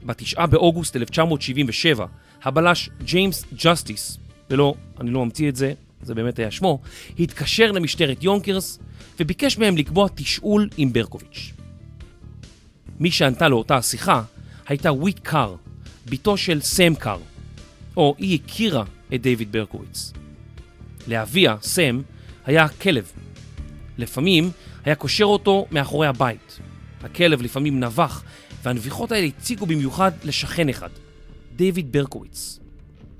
בתשעה 0.04 0.46
באוגוסט 0.46 0.96
1977, 0.96 2.06
הבלש 2.42 2.90
ג'יימס 3.04 3.44
ג'סטיס, 3.54 4.18
ולא, 4.50 4.74
אני 5.00 5.10
לא 5.10 5.24
ממציא 5.24 5.48
את 5.48 5.56
זה, 5.56 5.72
זה 6.02 6.14
באמת 6.14 6.38
היה 6.38 6.50
שמו, 6.50 6.78
התקשר 7.18 7.72
למשטרת 7.72 8.24
יונקרס 8.24 8.78
וביקש 9.20 9.58
מהם 9.58 9.76
לקבוע 9.76 10.08
תשאול 10.14 10.68
עם 10.76 10.92
ברקוביץ'. 10.92 11.52
מי 13.00 13.10
שענתה 13.10 13.48
לאותה 13.48 13.76
השיחה 13.76 14.22
הייתה 14.66 14.92
וויט 14.92 15.18
קאר, 15.18 15.54
בתו 16.08 16.36
של 16.36 16.60
סם 16.60 16.94
קאר, 16.94 17.18
או 17.96 18.14
היא 18.18 18.38
הכירה 18.44 18.84
את 19.14 19.22
דיוויד 19.22 19.52
ברקוביץ. 19.52 20.12
לאביה, 21.08 21.56
סם, 21.62 22.00
היה 22.46 22.68
כלב. 22.68 23.12
לפעמים 23.98 24.50
היה 24.84 24.94
קושר 24.94 25.24
אותו 25.24 25.66
מאחורי 25.70 26.06
הבית. 26.06 26.58
הכלב 27.02 27.42
לפעמים 27.42 27.80
נבח, 27.80 28.22
והנביחות 28.62 29.12
האלה 29.12 29.26
הציגו 29.26 29.66
במיוחד 29.66 30.12
לשכן 30.24 30.68
אחד, 30.68 30.88
דיוויד 31.56 31.92
ברקוביץ. 31.92 32.58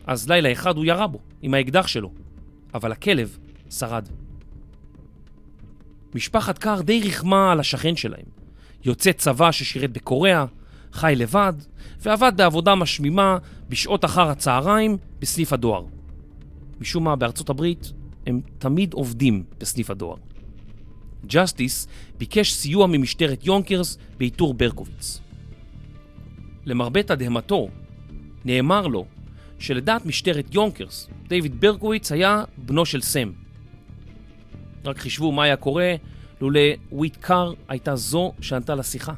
אז 0.06 0.28
לילה 0.28 0.52
אחד 0.52 0.76
הוא 0.76 0.84
ירה 0.84 1.06
בו 1.06 1.18
עם 1.42 1.54
האקדח 1.54 1.86
שלו, 1.86 2.12
אבל 2.74 2.92
הכלב 2.92 3.38
שרד. 3.70 4.08
משפחת 6.14 6.58
קאר 6.58 6.80
די 6.80 7.00
ריחמה 7.00 7.52
על 7.52 7.60
השכן 7.60 7.96
שלהם. 7.96 8.26
יוצא 8.84 9.12
צבא 9.12 9.52
ששירת 9.52 9.92
בקוריאה, 9.92 10.44
חי 10.92 11.14
לבד, 11.16 11.52
ועבד 12.00 12.32
בעבודה 12.36 12.74
משמימה 12.74 13.38
בשעות 13.68 14.04
אחר 14.04 14.28
הצהריים 14.28 14.96
בסניף 15.20 15.52
הדואר. 15.52 15.84
משום 16.80 17.04
מה 17.04 17.16
בארצות 17.16 17.50
הברית 17.50 17.92
הם 18.26 18.40
תמיד 18.58 18.92
עובדים 18.92 19.44
בסניף 19.60 19.90
הדואר. 19.90 20.16
ג'סטיס 21.26 21.88
ביקש 22.18 22.52
סיוע 22.52 22.86
ממשטרת 22.86 23.46
יונקרס 23.46 23.98
באיתור 24.18 24.54
ברקוביץ. 24.54 25.20
למרבה 26.66 27.02
תדהמתו, 27.02 27.68
נאמר 28.44 28.86
לו 28.86 29.06
שלדעת 29.58 30.06
משטרת 30.06 30.54
יונקרס, 30.54 31.08
דיוויד 31.28 31.60
ברקוביץ 31.60 32.12
היה 32.12 32.44
בנו 32.56 32.86
של 32.86 33.00
סם. 33.00 33.30
רק 34.84 34.98
חישבו 34.98 35.32
מה 35.32 35.44
היה 35.44 35.56
קורה 35.56 35.94
לולא 36.40 36.60
וויט 36.92 37.16
קאר 37.16 37.52
הייתה 37.68 37.96
זו 37.96 38.32
שענתה 38.40 38.74
לשיחה. 38.74 39.12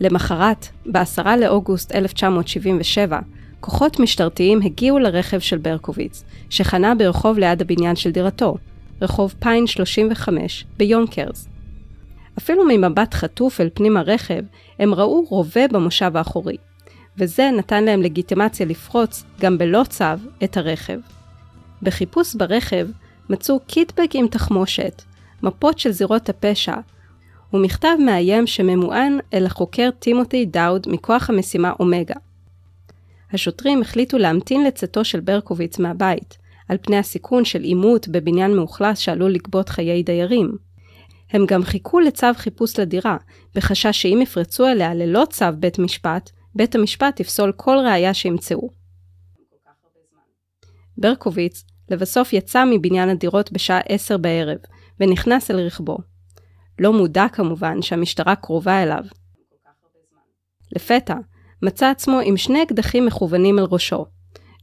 למחרת, 0.00 0.66
ב-10 0.86 1.36
לאוגוסט 1.40 1.94
1977, 1.94 3.18
כוחות 3.60 4.00
משטרתיים 4.00 4.62
הגיעו 4.62 4.98
לרכב 4.98 5.38
של 5.38 5.58
ברקוביץ, 5.58 6.24
שחנה 6.50 6.94
ברחוב 6.94 7.38
ליד 7.38 7.62
הבניין 7.62 7.96
של 7.96 8.10
דירתו, 8.10 8.56
רחוב 9.02 9.34
פיין 9.38 9.66
35, 9.66 10.64
ביונקרס. 10.76 11.48
אפילו 12.38 12.64
ממבט 12.68 13.14
חטוף 13.14 13.60
אל 13.60 13.68
פנים 13.74 13.96
הרכב, 13.96 14.42
הם 14.78 14.94
ראו 14.94 15.24
רובה 15.28 15.68
במושב 15.68 16.16
האחורי, 16.16 16.56
וזה 17.18 17.50
נתן 17.58 17.84
להם 17.84 18.02
לגיטימציה 18.02 18.66
לפרוץ, 18.66 19.24
גם 19.40 19.58
בלא 19.58 19.84
צו, 19.88 20.04
את 20.44 20.56
הרכב. 20.56 20.98
בחיפוש 21.82 22.34
ברכב 22.34 22.88
מצאו 23.30 23.60
קיטבג 23.66 24.06
עם 24.14 24.26
תחמושת, 24.28 25.02
מפות 25.42 25.78
של 25.78 25.90
זירות 25.90 26.28
הפשע, 26.28 26.74
ומכתב 27.56 27.96
מאיים 28.04 28.46
שממוען 28.46 29.18
אל 29.34 29.46
החוקר 29.46 29.90
טימותי 29.98 30.46
דאוד 30.46 30.86
מכוח 30.90 31.30
המשימה 31.30 31.72
אומגה. 31.80 32.14
השוטרים 33.32 33.80
החליטו 33.80 34.18
להמתין 34.18 34.64
לצאתו 34.64 35.04
של 35.04 35.20
ברקוביץ 35.20 35.78
מהבית, 35.78 36.38
על 36.68 36.76
פני 36.82 36.96
הסיכון 36.96 37.44
של 37.44 37.62
עימות 37.62 38.08
בבניין 38.08 38.56
מאוכלס 38.56 38.98
שעלול 38.98 39.30
לגבות 39.30 39.68
חיי 39.68 40.02
דיירים. 40.02 40.56
הם 41.30 41.46
גם 41.46 41.62
חיכו 41.62 42.00
לצו 42.00 42.26
חיפוש 42.34 42.78
לדירה, 42.78 43.16
בחשש 43.54 44.02
שאם 44.02 44.18
יפרצו 44.22 44.66
אליה 44.66 44.94
ללא 44.94 45.24
צו 45.30 45.44
בית 45.58 45.78
משפט, 45.78 46.30
בית 46.54 46.74
המשפט 46.74 47.20
יפסול 47.20 47.52
כל 47.56 47.76
ראייה 47.84 48.14
שימצאו. 48.14 48.70
ברקוביץ 50.98 51.64
לבסוף 51.90 52.32
יצא 52.32 52.64
מבניין 52.64 53.08
הדירות 53.08 53.52
בשעה 53.52 53.80
עשר 53.88 54.16
בערב, 54.16 54.58
ונכנס 55.00 55.50
אל 55.50 55.56
רכבו. 55.60 55.98
לא 56.78 56.92
מודע 56.92 57.26
כמובן 57.32 57.82
שהמשטרה 57.82 58.36
קרובה 58.36 58.82
אליו. 58.82 59.04
לפתע, 60.76 61.14
מצא 61.62 61.90
עצמו 61.90 62.20
עם 62.24 62.36
שני 62.36 62.62
אקדחים 62.62 63.06
מכוונים 63.06 63.58
אל 63.58 63.64
ראשו. 63.70 64.06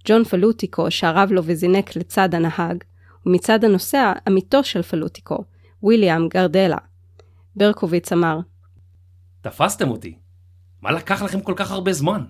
ג'ון 0.05 0.23
פלוטיקו 0.23 0.91
שערב 0.91 1.31
לו 1.31 1.41
וזינק 1.45 1.95
לצד 1.95 2.35
הנהג, 2.35 2.83
ומצד 3.25 3.63
הנוסע 3.63 4.13
עמיתו 4.27 4.63
של 4.63 4.81
פלוטיקו, 4.81 5.43
ויליאם 5.83 6.27
גרדלה. 6.27 6.77
ברקוביץ 7.55 8.11
אמר, 8.11 8.39
תפסתם 9.41 9.89
אותי. 9.89 10.17
מה 10.81 10.91
לקח 10.91 11.21
לכם 11.21 11.41
כל 11.41 11.53
כך 11.55 11.71
הרבה 11.71 11.93
זמן? 11.93 12.23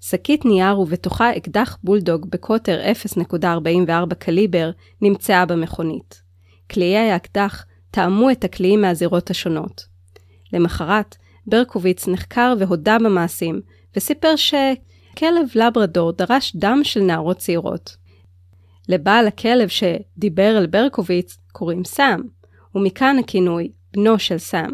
שקית 0.00 0.44
נייר 0.44 0.78
ובתוכה 0.80 1.36
אקדח 1.36 1.78
בולדוג 1.84 2.30
בקוטר 2.30 2.80
0.44 3.28 4.14
קליבר 4.14 4.70
נמצאה 5.00 5.46
במכונית. 5.46 6.22
קליעי 6.66 7.10
האקדח 7.10 7.64
טעמו 7.94 8.30
את 8.30 8.44
הקליעים 8.44 8.80
מהזירות 8.80 9.30
השונות. 9.30 9.86
למחרת, 10.52 11.16
ברקוביץ 11.46 12.08
נחקר 12.08 12.54
והודה 12.58 12.96
במעשים, 12.98 13.60
וסיפר 13.96 14.36
שכלב 14.36 15.46
לברדור 15.54 16.12
דרש 16.12 16.56
דם 16.56 16.80
של 16.82 17.00
נערות 17.00 17.36
צעירות. 17.36 17.96
לבעל 18.88 19.26
הכלב 19.26 19.68
שדיבר 19.68 20.58
אל 20.58 20.66
ברקוביץ 20.66 21.36
קוראים 21.52 21.84
סאם, 21.84 22.20
ומכאן 22.74 23.16
הכינוי 23.18 23.72
בנו 23.92 24.18
של 24.18 24.38
סאם. 24.38 24.70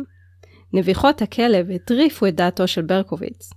נביחות 0.72 1.22
הכלב 1.22 1.70
הטריפו 1.70 2.26
את 2.26 2.34
דעתו 2.34 2.68
של 2.68 2.82
ברקוביץ. 2.82 3.50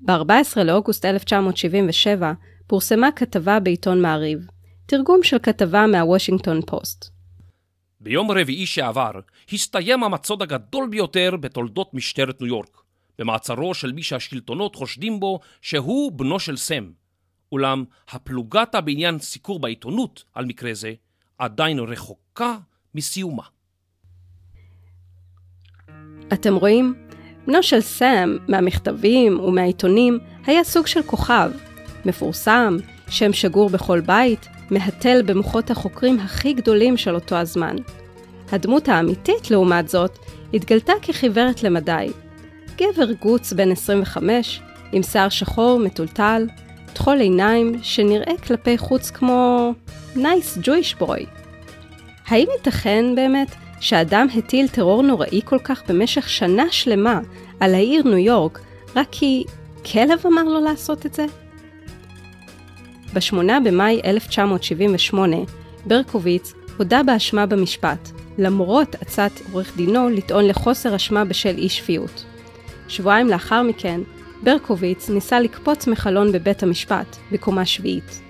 ב-14 0.00 0.62
לאוגוסט 0.64 1.04
1977 1.04 2.32
פורסמה 2.66 3.12
כתבה 3.16 3.60
בעיתון 3.60 4.02
מעריב, 4.02 4.38
תרגום 4.86 5.22
של 5.22 5.38
כתבה 5.38 5.86
מהוושינגטון 5.86 6.60
פוסט. 6.66 7.13
ביום 8.04 8.30
רביעי 8.30 8.66
שעבר 8.66 9.10
הסתיים 9.52 10.04
המצוד 10.04 10.42
הגדול 10.42 10.88
ביותר 10.88 11.36
בתולדות 11.40 11.94
משטרת 11.94 12.40
ניו 12.40 12.48
יורק, 12.48 12.82
במעצרו 13.18 13.74
של 13.74 13.92
מי 13.92 14.02
שהשלטונות 14.02 14.76
חושדים 14.76 15.20
בו 15.20 15.40
שהוא 15.62 16.12
בנו 16.12 16.40
של 16.40 16.56
סם, 16.56 16.90
אולם 17.52 17.84
הפלוגתא 18.08 18.80
בעניין 18.80 19.18
סיקור 19.18 19.60
בעיתונות 19.60 20.24
על 20.34 20.44
מקרה 20.44 20.74
זה 20.74 20.92
עדיין 21.38 21.78
רחוקה 21.78 22.56
מסיומה. 22.94 23.42
אתם 26.32 26.54
רואים? 26.54 26.94
בנו 27.46 27.62
של 27.62 27.80
סאם, 27.80 28.38
מהמכתבים 28.48 29.40
ומהעיתונים, 29.40 30.18
היה 30.46 30.64
סוג 30.64 30.86
של 30.86 31.02
כוכב. 31.02 31.50
מפורסם, 32.04 32.76
שם 33.08 33.32
שגור 33.32 33.70
בכל 33.70 34.00
בית, 34.00 34.46
מהתל 34.70 35.22
במוחות 35.26 35.70
החוקרים 35.70 36.20
הכי 36.20 36.52
גדולים 36.52 36.96
של 36.96 37.14
אותו 37.14 37.36
הזמן. 37.36 37.76
הדמות 38.52 38.88
האמיתית, 38.88 39.50
לעומת 39.50 39.88
זאת, 39.88 40.18
התגלתה 40.54 40.92
כחיוורת 41.02 41.62
למדי. 41.62 42.08
גבר 42.76 43.12
גוץ 43.12 43.52
בן 43.52 43.70
25, 43.72 44.60
עם 44.92 45.02
שיער 45.02 45.28
שחור 45.28 45.78
מטולטל, 45.78 46.46
כחול 46.92 47.20
עיניים 47.20 47.72
שנראה 47.82 48.32
כלפי 48.46 48.78
חוץ 48.78 49.10
כמו 49.10 49.72
nice 50.16 50.58
Jewish 50.62 50.94
boy. 50.94 51.26
האם 52.26 52.46
ייתכן 52.56 53.04
באמת 53.14 53.54
שאדם 53.80 54.26
הטיל 54.34 54.68
טרור 54.68 55.02
נוראי 55.02 55.40
כל 55.44 55.58
כך 55.58 55.82
במשך 55.88 56.28
שנה 56.28 56.64
שלמה 56.70 57.20
על 57.60 57.74
העיר 57.74 58.02
ניו 58.02 58.18
יורק 58.18 58.60
רק 58.96 59.08
כי 59.10 59.44
כלב 59.92 60.26
אמר 60.26 60.44
לו 60.44 60.60
לעשות 60.60 61.06
את 61.06 61.14
זה? 61.14 61.26
ב-8 63.14 63.60
במאי 63.64 64.00
1978, 64.04 65.36
ברקוביץ 65.86 66.54
הודה 66.78 67.02
באשמה 67.02 67.46
במשפט, 67.46 68.10
למרות 68.38 68.94
עצת 68.94 69.30
עורך 69.52 69.76
דינו 69.76 70.08
לטעון 70.08 70.44
לחוסר 70.44 70.96
אשמה 70.96 71.24
בשל 71.24 71.54
אי 71.58 71.68
שפיות. 71.68 72.24
שבועיים 72.88 73.28
לאחר 73.28 73.62
מכן, 73.62 74.00
ברקוביץ 74.42 75.10
ניסה 75.10 75.40
לקפוץ 75.40 75.86
מחלון 75.86 76.32
בבית 76.32 76.62
המשפט, 76.62 77.16
בקומה 77.32 77.66
שביעית. 77.66 78.20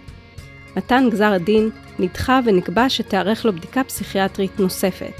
מתן 0.77 1.09
גזר 1.11 1.33
הדין 1.33 1.71
נדחה 1.99 2.41
ונקבע 2.45 2.89
שתיערך 2.89 3.45
לו 3.45 3.53
בדיקה 3.53 3.85
פסיכיאטרית 3.85 4.61
נוספת. 4.61 5.15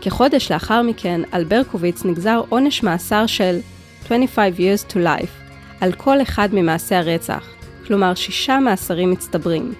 כחודש 0.00 0.52
לאחר 0.52 0.82
מכן, 0.82 1.20
על 1.32 1.44
ברקוביץ 1.44 2.04
נגזר 2.04 2.42
עונש 2.48 2.82
מאסר 2.82 3.26
של 3.26 3.58
25 4.04 4.54
years 4.58 4.92
to 4.92 4.96
life 4.96 5.48
על 5.80 5.92
כל 5.92 6.22
אחד 6.22 6.48
ממעשי 6.52 6.94
הרצח, 6.94 7.57
כלומר 7.88 8.14
שישה 8.14 8.60
מאסרים 8.60 9.10
מצטברים. 9.10 9.74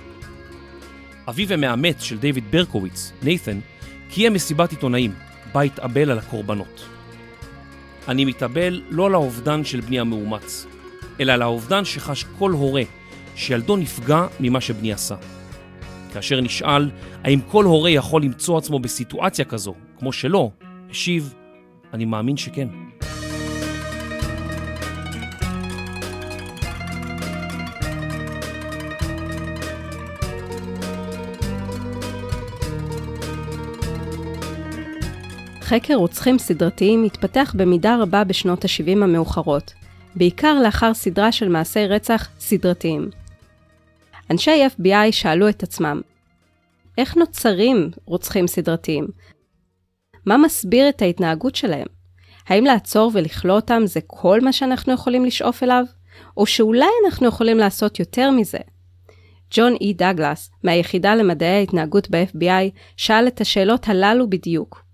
אביו 1.29 1.53
המאמץ 1.53 2.03
של 2.03 2.19
דיוויד 2.19 2.45
ברקוביץ, 2.51 3.13
נייתן, 3.23 3.59
קיים 4.11 4.33
מסיבת 4.33 4.71
עיתונאים, 4.71 5.15
בה 5.53 5.61
התאבל 5.61 6.11
על 6.11 6.19
הקורבנות. 6.19 6.85
אני 8.09 8.25
מתאבל 8.25 8.83
לא 8.91 9.07
על 9.07 9.15
האובדן 9.15 9.65
של 9.65 9.81
בני 9.81 10.01
המאומץ, 10.01 10.67
אלא 11.21 11.33
על 11.33 11.43
האובדן 11.43 11.85
שחש 11.85 12.25
כל 12.39 12.51
הורה 12.51 12.83
שילדו 13.35 13.77
נפגע 13.77 14.27
ממה 14.41 14.61
שבני 14.61 14.93
עשה. 14.93 15.17
כאשר 16.13 16.41
נשאל 16.41 16.91
האם 17.25 17.41
כל 17.41 17.65
הורה 17.65 17.91
יכול 17.91 18.23
למצוא 18.23 18.59
עצמו 18.59 18.79
בסיטואציה 18.79 19.45
כזו, 19.45 19.75
כמו 19.99 20.13
שלא, 20.13 20.51
השיב, 20.91 21.35
אני 21.93 22.05
מאמין 22.05 22.37
שכן. 22.37 22.69
חקר 35.69 35.95
רוצחים 35.95 36.39
סדרתיים 36.39 37.05
התפתח 37.05 37.55
במידה 37.57 37.97
רבה 38.01 38.25
בשנות 38.25 38.65
ה-70 38.65 38.91
המאוחרות, 38.91 39.75
בעיקר 40.15 40.61
לאחר 40.63 40.95
סדרה 40.95 41.33
של 41.33 41.49
מעשי 41.49 41.87
רצח 41.87 42.29
סדרתיים. 42.41 43.11
אנשי 44.31 44.67
FBI 44.67 45.13
שאלו 45.13 45.49
את 45.49 45.63
עצמם, 45.63 46.01
איך 46.99 47.17
נוצרים 47.17 47.91
רוצחים 48.05 48.47
סדרתיים? 48.47 49.07
מה 50.27 50.37
מסביר 50.37 50.89
את 50.89 51.03
ההתנהגות 51.03 51.55
שלהם? 51.55 51.87
האם 52.47 52.65
לעצור 52.65 53.11
ולכלוא 53.15 53.57
אותם 53.57 53.83
זה 53.85 54.01
כל 54.07 54.41
מה 54.41 54.53
שאנחנו 54.53 54.93
יכולים 54.93 55.25
לשאוף 55.25 55.63
אליו? 55.63 55.85
או 56.37 56.47
שאולי 56.47 56.91
אנחנו 57.07 57.27
יכולים 57.27 57.59
לעשות 57.59 58.01
יותר 58.01 58.31
מזה? 58.31 58.59
ג'ון 59.51 59.75
אי 59.81 59.93
דגלס, 59.93 60.51
מהיחידה 60.65 61.15
למדעי 61.15 61.57
ההתנהגות 61.57 62.11
ב-FBI, 62.11 62.71
שאל 62.97 63.29
את 63.29 63.41
השאלות 63.41 63.89
הללו 63.89 64.31
בדיוק. 64.31 64.88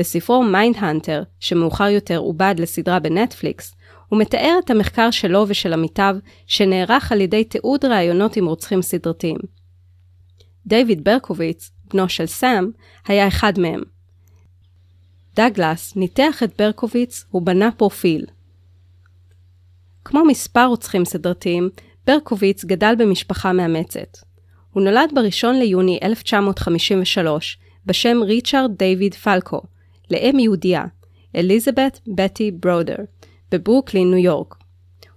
בספרו 0.00 0.42
Mindhunter, 0.42 1.22
שמאוחר 1.40 1.88
יותר 1.88 2.16
עובד 2.16 2.54
לסדרה 2.58 2.98
בנטפליקס, 2.98 3.74
הוא 4.08 4.20
מתאר 4.20 4.58
את 4.64 4.70
המחקר 4.70 5.10
שלו 5.10 5.44
ושל 5.48 5.72
עמיתיו, 5.72 6.16
שנערך 6.46 7.12
על 7.12 7.20
ידי 7.20 7.44
תיעוד 7.44 7.84
ראיונות 7.84 8.36
עם 8.36 8.46
רוצחים 8.46 8.82
סדרתיים. 8.82 9.36
דיוויד 10.66 11.04
ברקוביץ, 11.04 11.70
בנו 11.92 12.08
של 12.08 12.26
סאם, 12.26 12.70
היה 13.06 13.28
אחד 13.28 13.58
מהם. 13.58 13.82
דגלס 15.34 15.96
ניתח 15.96 16.42
את 16.42 16.52
ברקוביץ 16.58 17.24
ובנה 17.34 17.72
פרופיל. 17.72 18.26
כמו 20.04 20.24
מספר 20.24 20.64
רוצחים 20.64 21.04
סדרתיים, 21.04 21.68
ברקוביץ 22.06 22.64
גדל 22.64 22.94
במשפחה 22.98 23.52
מאמצת. 23.52 24.16
הוא 24.70 24.82
נולד 24.82 25.10
ב-1 25.14 25.48
ליוני 25.48 25.98
1953 26.02 27.58
בשם 27.86 28.16
ריצ'רד 28.22 28.70
דיוויד 28.78 29.14
פלקו, 29.14 29.62
לאם 30.10 30.38
יהודייה, 30.38 30.84
אליזבת 31.36 32.00
בטי 32.14 32.50
ברודר, 32.50 32.96
בברוקלין, 33.52 34.10
ניו 34.10 34.24
יורק. 34.24 34.54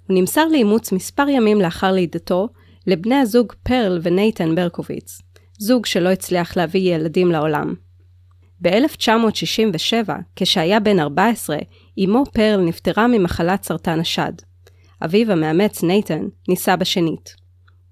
הוא 0.07 0.17
נמסר 0.19 0.47
לאימוץ 0.47 0.91
מספר 0.91 1.29
ימים 1.29 1.61
לאחר 1.61 1.91
לידתו 1.91 2.47
לבני 2.87 3.15
הזוג 3.15 3.53
פרל 3.63 3.99
ונייתן 4.03 4.55
ברקוביץ, 4.55 5.21
זוג 5.59 5.85
שלא 5.85 6.09
הצליח 6.09 6.57
להביא 6.57 6.95
ילדים 6.95 7.31
לעולם. 7.31 7.73
ב-1967, 8.61 10.09
כשהיה 10.35 10.79
בן 10.79 10.99
14, 10.99 11.57
אמו 12.03 12.23
פרל 12.33 12.61
נפטרה 12.61 13.07
ממחלת 13.07 13.63
סרטן 13.63 13.99
השד. 13.99 14.33
אביו 15.05 15.31
המאמץ 15.31 15.83
נייתן 15.83 16.27
נישא 16.47 16.75
בשנית. 16.75 17.35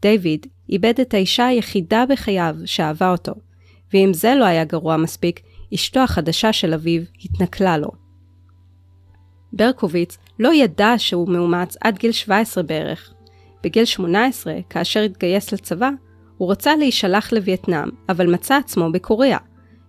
דיוויד 0.01 0.47
איבד 0.69 0.99
את 1.01 1.13
האישה 1.13 1.47
היחידה 1.47 2.03
בחייו 2.09 2.55
שאהבה 2.65 3.11
אותו, 3.11 3.33
ואם 3.93 4.13
זה 4.13 4.35
לא 4.35 4.45
היה 4.45 4.63
גרוע 4.63 4.97
מספיק, 4.97 5.39
אשתו 5.73 5.99
החדשה 5.99 6.53
של 6.53 6.73
אביו 6.73 7.01
התנכלה 7.25 7.77
לו. 7.77 7.89
ברקוביץ 9.53 10.17
לא 10.39 10.53
ידע 10.53 10.93
שהוא 10.97 11.29
מאומץ 11.29 11.77
עד 11.81 11.97
גיל 11.97 12.11
17 12.11 12.63
בערך. 12.63 13.13
בגיל 13.63 13.85
18, 13.85 14.53
כאשר 14.69 14.99
התגייס 14.99 15.51
לצבא, 15.51 15.89
הוא 16.37 16.51
רצה 16.51 16.75
להישלח 16.75 17.33
לווייטנאם, 17.33 17.89
אבל 18.09 18.33
מצא 18.33 18.55
עצמו 18.55 18.91
בקוריאה. 18.91 19.37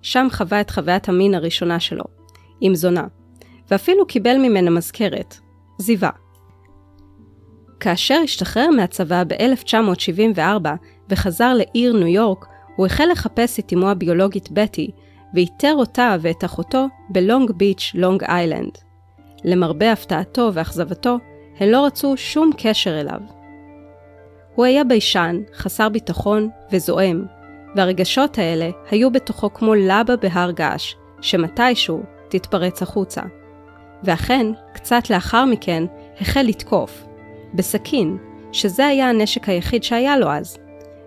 שם 0.02 0.26
חווה 0.30 0.60
את 0.60 0.70
חוויית 0.70 1.08
המין 1.08 1.34
הראשונה 1.34 1.80
שלו, 1.80 2.04
עם 2.60 2.74
זונה, 2.74 3.06
ואפילו 3.70 4.06
קיבל 4.06 4.36
ממנה 4.38 4.70
מזכרת, 4.70 5.36
זיבה. 5.78 6.10
כאשר 7.80 8.20
השתחרר 8.24 8.70
מהצבא 8.70 9.24
ב-1974 9.24 10.68
וחזר 11.10 11.54
לעיר 11.54 11.92
ניו 11.92 12.06
יורק, 12.06 12.46
הוא 12.76 12.86
החל 12.86 13.08
לחפש 13.12 13.58
את 13.58 13.72
אמו 13.72 13.88
הביולוגית 13.88 14.50
בטי, 14.50 14.90
ואיתר 15.34 15.74
אותה 15.76 16.16
ואת 16.20 16.44
אחותו 16.44 16.86
בלונג 17.08 17.50
ביץ', 17.50 17.92
לונג 17.94 18.24
איילנד. 18.24 18.78
למרבה 19.44 19.92
הפתעתו 19.92 20.50
ואכזבתו, 20.52 21.18
הן 21.58 21.68
לא 21.68 21.86
רצו 21.86 22.16
שום 22.16 22.50
קשר 22.56 23.00
אליו. 23.00 23.20
הוא 24.54 24.64
היה 24.64 24.84
ביישן, 24.84 25.40
חסר 25.54 25.88
ביטחון 25.88 26.48
וזועם, 26.72 27.24
והרגשות 27.76 28.38
האלה 28.38 28.70
היו 28.90 29.10
בתוכו 29.10 29.54
כמו 29.54 29.74
לבה 29.74 30.16
בהר 30.16 30.50
געש, 30.50 30.94
שמתישהו 31.20 32.02
תתפרץ 32.28 32.82
החוצה. 32.82 33.22
ואכן, 34.04 34.46
קצת 34.72 35.10
לאחר 35.10 35.44
מכן, 35.44 35.84
החל 36.20 36.42
לתקוף. 36.42 37.04
בסכין, 37.54 38.16
שזה 38.52 38.86
היה 38.86 39.08
הנשק 39.08 39.48
היחיד 39.48 39.82
שהיה 39.82 40.16
לו 40.16 40.30
אז. 40.30 40.58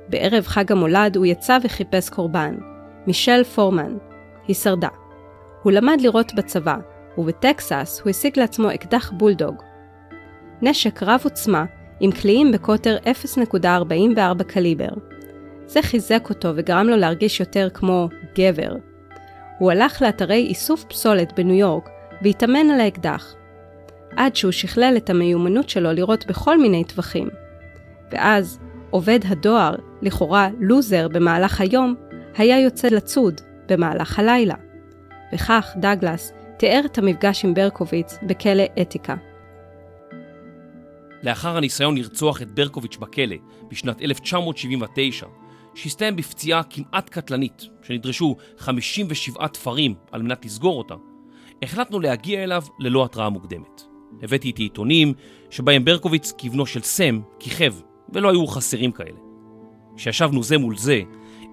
בערב 0.09 0.43
חג 0.43 0.71
המולד 0.71 1.15
הוא 1.15 1.25
יצא 1.25 1.57
וחיפש 1.63 2.09
קורבן, 2.09 2.55
מישל 3.07 3.43
פורמן. 3.43 3.97
היא 4.47 4.55
שרדה. 4.55 4.89
הוא 5.63 5.71
למד 5.71 5.97
לירות 6.01 6.33
בצבא, 6.35 6.75
ובטקסס 7.17 8.01
הוא 8.03 8.09
השיג 8.09 8.39
לעצמו 8.39 8.73
אקדח 8.73 9.11
בולדוג. 9.11 9.55
נשק 10.61 11.03
רב 11.03 11.21
עוצמה, 11.23 11.65
עם 11.99 12.11
קליעים 12.11 12.51
בקוטר 12.51 12.97
0.44 13.45 14.43
קליבר. 14.43 14.89
זה 15.65 15.81
חיזק 15.81 16.29
אותו 16.29 16.51
וגרם 16.55 16.87
לו 16.87 16.97
להרגיש 16.97 17.39
יותר 17.39 17.69
כמו 17.73 18.09
גבר. 18.37 18.75
הוא 19.59 19.71
הלך 19.71 20.01
לאתרי 20.01 20.47
איסוף 20.47 20.83
פסולת 20.83 21.33
בניו 21.35 21.55
יורק 21.55 21.89
והתאמן 22.21 22.69
על 22.69 22.79
האקדח. 22.79 23.35
עד 24.17 24.35
שהוא 24.35 24.51
שכלל 24.51 24.93
את 24.97 25.09
המיומנות 25.09 25.69
שלו 25.69 25.91
לראות 25.91 26.25
בכל 26.27 26.57
מיני 26.57 26.83
טווחים. 26.83 27.29
ואז, 28.11 28.59
עובד 28.89 29.19
הדואר, 29.25 29.75
לכאורה 30.01 30.49
לוזר 30.59 31.07
במהלך 31.07 31.61
היום, 31.61 31.95
היה 32.37 32.59
יוצא 32.59 32.87
לצוד 32.87 33.41
במהלך 33.71 34.19
הלילה. 34.19 34.55
וכך 35.33 35.73
דגלס 35.77 36.33
תיאר 36.57 36.81
את 36.85 36.97
המפגש 36.97 37.45
עם 37.45 37.53
ברקוביץ 37.53 38.17
בכלא 38.23 38.63
אתיקה. 38.81 39.15
לאחר 41.23 41.57
הניסיון 41.57 41.97
לרצוח 41.97 42.41
את 42.41 42.51
ברקוביץ' 42.51 42.97
בכלא 42.97 43.35
בשנת 43.67 44.01
1979, 44.01 45.25
שהסתיים 45.75 46.15
בפציעה 46.15 46.61
כמעט 46.63 47.09
קטלנית, 47.09 47.67
שנדרשו 47.83 48.35
57 48.57 49.47
תפרים 49.47 49.95
על 50.11 50.21
מנת 50.21 50.45
לסגור 50.45 50.77
אותה, 50.77 50.95
החלטנו 51.63 51.99
להגיע 51.99 52.43
אליו 52.43 52.63
ללא 52.79 53.05
התראה 53.05 53.29
מוקדמת. 53.29 53.81
הבאתי 54.21 54.47
איתי 54.47 54.63
עיתונים 54.63 55.13
שבהם 55.49 55.85
ברקוביץ 55.85 56.33
כבנו 56.37 56.65
של 56.65 56.81
סם 56.81 57.19
כיכב, 57.39 57.73
ולא 58.13 58.29
היו 58.29 58.47
חסרים 58.47 58.91
כאלה. 58.91 59.19
כשישבנו 59.95 60.43
זה 60.43 60.57
מול 60.57 60.77
זה, 60.77 61.01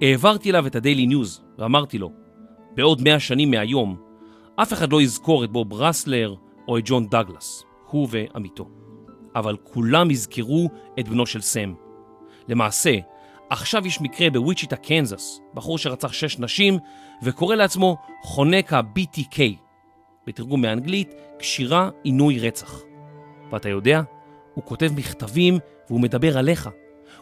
העברתי 0.01 0.51
אליו 0.51 0.67
את 0.67 0.77
הדיילי 0.77 1.07
ניוז 1.07 1.42
ואמרתי 1.63 1.99
לו, 1.99 2.13
בעוד 2.75 3.03
מאה 3.03 3.21
שנים 3.21 3.51
מהיום, 3.51 3.97
אף 4.57 4.73
אחד 4.73 4.93
לא 4.93 5.03
יזכור 5.03 5.45
את 5.45 5.51
בוב 5.51 5.73
רסלר 5.73 6.35
או 6.69 6.79
את 6.79 6.83
ג'ון 6.87 7.07
דגלס, 7.07 7.65
הוא 7.91 8.09
ועמיתו. 8.11 8.69
אבל 9.37 9.57
כולם 9.63 10.11
יזכרו 10.11 10.69
את 11.01 11.09
בנו 11.09 11.27
של 11.27 11.41
סם. 11.41 11.75
למעשה, 12.49 12.95
עכשיו 13.51 13.87
יש 13.87 14.01
מקרה 14.01 14.31
בוויצ'יטה, 14.31 14.77
קנזס, 14.77 15.41
בחור 15.55 15.79
שרצח 15.79 16.13
שש 16.13 16.39
נשים 16.39 16.79
וקורא 17.23 17.55
לעצמו 17.55 17.97
חונק 18.23 18.73
ה-BTK, 18.73 19.39
בתרגום 20.27 20.63
מאנגלית, 20.63 21.15
קשירה 21.39 21.91
עינוי 22.03 22.39
רצח. 22.39 22.81
ואתה 23.51 23.69
יודע, 23.69 24.03
הוא 24.55 24.65
כותב 24.65 24.91
מכתבים 24.97 25.59
והוא 25.89 26.01
מדבר 26.01 26.39
עליך. 26.39 26.71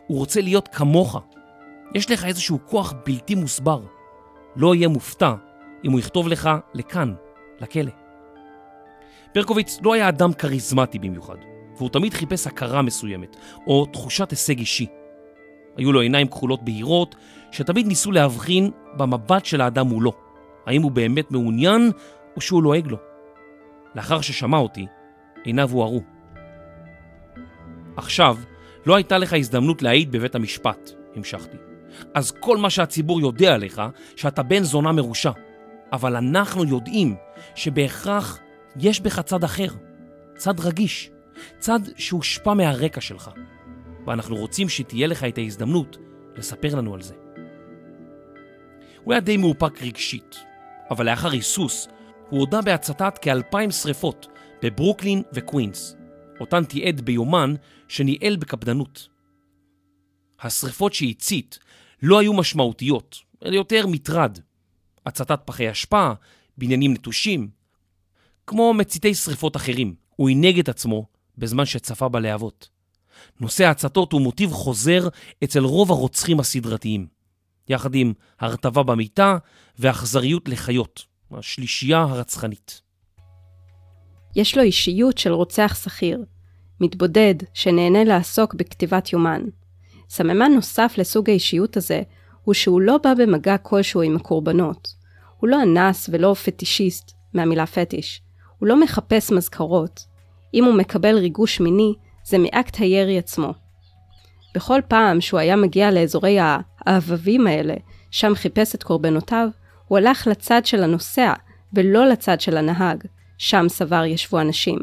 הוא 0.07 0.19
רוצה 0.19 0.41
להיות 0.41 0.69
כמוך. 0.69 1.21
יש 1.95 2.11
לך 2.11 2.25
איזשהו 2.25 2.59
כוח 2.67 2.95
בלתי 3.07 3.35
מוסבר. 3.35 4.00
לא 4.57 4.75
יהיה 4.75 4.89
מופתע 4.89 5.35
אם 5.85 5.93
הוא 5.93 6.01
יכתוב 6.01 6.29
לך 6.29 6.51
לכאן, 6.75 7.15
לכלא. 7.61 7.91
ברקוביץ 9.35 9.79
לא 9.83 9.95
היה 9.95 10.09
אדם 10.09 10.33
כריזמטי 10.33 10.99
במיוחד, 10.99 11.37
והוא 11.77 11.89
תמיד 11.89 12.15
חיפש 12.15 12.47
הכרה 12.47 12.83
מסוימת, 12.83 13.37
או 13.67 13.87
תחושת 13.87 14.31
הישג 14.31 14.59
אישי. 14.59 14.87
היו 15.77 15.93
לו 15.93 16.01
עיניים 16.01 16.29
כחולות 16.29 16.65
בהירות, 16.65 17.15
שתמיד 17.51 17.87
ניסו 17.87 18.13
להבחין 18.13 18.71
במבט 18.97 19.45
של 19.45 19.61
האדם 19.61 19.87
מולו, 19.87 20.13
האם 20.67 20.83
הוא 20.83 20.91
באמת 20.91 21.31
מעוניין 21.31 21.91
או 22.37 22.41
שהוא 22.41 22.63
לועג 22.63 22.87
לו. 22.87 22.97
לאחר 23.95 24.21
ששמע 24.21 24.59
אותי, 24.59 24.87
עיניו 25.45 25.71
הוארו. 25.71 26.01
עכשיו, 27.97 28.37
לא 28.87 28.95
הייתה 28.95 29.19
לך 29.19 29.33
הזדמנות 29.33 29.83
להעיד 29.83 30.13
בבית 30.13 30.35
המשפט, 30.35 30.91
המשכתי. 31.17 31.70
אז 32.15 32.31
כל 32.31 32.57
מה 32.57 32.71
שהציבור 32.71 33.21
יודע 33.21 33.55
עליך, 33.55 33.83
שאתה 34.17 34.43
בן 34.43 34.63
זונה 34.63 34.93
מרושע. 34.93 35.31
אבל 35.93 36.17
אנחנו 36.17 36.65
יודעים 36.65 37.17
שבהכרח 37.55 38.39
יש 38.77 39.01
בך 39.01 39.21
צד 39.21 39.45
אחר, 39.45 39.69
צד 40.37 40.61
רגיש, 40.61 41.11
צד 41.59 41.81
שהושפע 41.97 42.55
מהרקע 42.55 43.01
שלך. 43.01 43.31
ואנחנו 44.07 44.37
רוצים 44.37 44.69
שתהיה 44.69 45.07
לך 45.07 45.25
את 45.25 45.39
ההזדמנות 45.39 45.97
לספר 46.37 46.75
לנו 46.75 46.95
על 46.95 47.03
זה. 47.03 47.15
הוא 49.05 49.13
היה 49.13 49.21
די 49.21 49.37
מאופק 49.37 49.83
רגשית, 49.83 50.37
אבל 50.91 51.11
לאחר 51.11 51.31
היסוס 51.31 51.89
הוא 52.29 52.41
הודה 52.41 52.63
בהצתת 52.63 53.19
כאלפיים 53.23 53.71
שריפות 53.71 54.27
בברוקלין 54.63 55.23
וקווינס, 55.33 55.97
אותן 56.41 56.65
תיעד 56.65 57.01
ביומן 57.01 57.55
שניהל 57.89 58.37
בקפדנות. 58.37 59.09
השריפות 60.41 60.93
שהצית 60.93 61.59
לא 62.03 62.19
היו 62.19 62.33
משמעותיות, 62.33 63.17
אלא 63.45 63.55
יותר 63.55 63.87
מטרד. 63.87 64.39
הצתת 65.07 65.41
פחי 65.45 65.71
אשפה, 65.71 66.13
בניינים 66.59 66.93
נטושים. 66.93 67.49
כמו 68.47 68.75
מציתי 68.75 69.15
שריפות 69.15 69.57
אחרים, 69.57 69.95
הוא 70.17 70.31
הנהג 70.31 70.59
את 70.59 70.69
עצמו 70.69 71.07
בזמן 71.39 71.65
שצפה 71.65 72.09
בלהבות. 72.09 72.69
נושא 73.41 73.65
ההצתות 73.65 74.13
הוא 74.13 74.21
מוטיב 74.21 74.53
חוזר 74.53 75.09
אצל 75.45 75.65
רוב 75.65 75.91
הרוצחים 75.91 76.41
הסדרתיים, 76.41 77.07
יחד 77.69 77.95
עם 77.95 78.13
הרטבה 78.41 78.83
במיטה 78.83 79.39
ואכזריות 79.79 80.49
לחיות, 80.49 81.05
השלישייה 81.33 81.99
הרצחנית. 81.99 82.83
יש 84.37 84.57
לו 84.57 84.63
אישיות 84.63 85.19
של 85.19 85.33
רוצח 85.33 85.81
שכיר, 85.85 86.25
מתבודד 86.81 87.35
שנהנה 87.55 88.05
לעסוק 88.05 88.55
בכתיבת 88.55 89.13
יומן. 89.13 89.43
סממן 90.11 90.53
נוסף 90.55 90.95
לסוג 90.99 91.31
האישיות 91.31 91.77
הזה 91.77 92.03
הוא 92.45 92.55
שהוא 92.55 92.81
לא 92.81 92.99
בא 92.99 93.15
במגע 93.15 93.59
כלשהו 93.59 94.03
עם 94.03 94.17
הקורבנות. 94.17 94.89
הוא 95.39 95.49
לא 95.49 95.63
אנס 95.63 96.11
ולא 96.13 96.35
פטישיסט, 96.35 97.13
מהמילה 97.35 97.67
פטיש. 97.67 98.23
הוא 98.59 98.69
לא 98.69 98.81
מחפש 98.81 99.33
מזכרות. 99.33 100.01
אם 100.55 100.65
הוא 100.65 100.75
מקבל 100.75 101.19
ריגוש 101.19 101.61
מיני, 101.61 101.95
זה 102.25 102.39
מאקט 102.39 102.77
הירי 102.81 103.19
עצמו. 103.19 103.55
בכל 104.55 104.81
פעם 104.89 105.21
שהוא 105.21 105.41
היה 105.41 105.57
מגיע 105.57 105.91
לאזורי 105.91 106.39
האהבבים 106.41 107.47
האלה, 107.47 107.75
שם 108.11 108.35
חיפש 108.35 108.75
את 108.75 108.83
קורבנותיו, 108.83 109.49
הוא 109.89 109.99
הלך 109.99 110.27
לצד 110.27 110.67
של 110.67 110.83
הנוסע, 110.83 111.33
ולא 111.73 112.07
לצד 112.07 112.41
של 112.41 112.57
הנהג, 112.57 113.05
שם 113.39 113.67
סבר 113.69 114.05
ישבו 114.05 114.41
אנשים. 114.41 114.79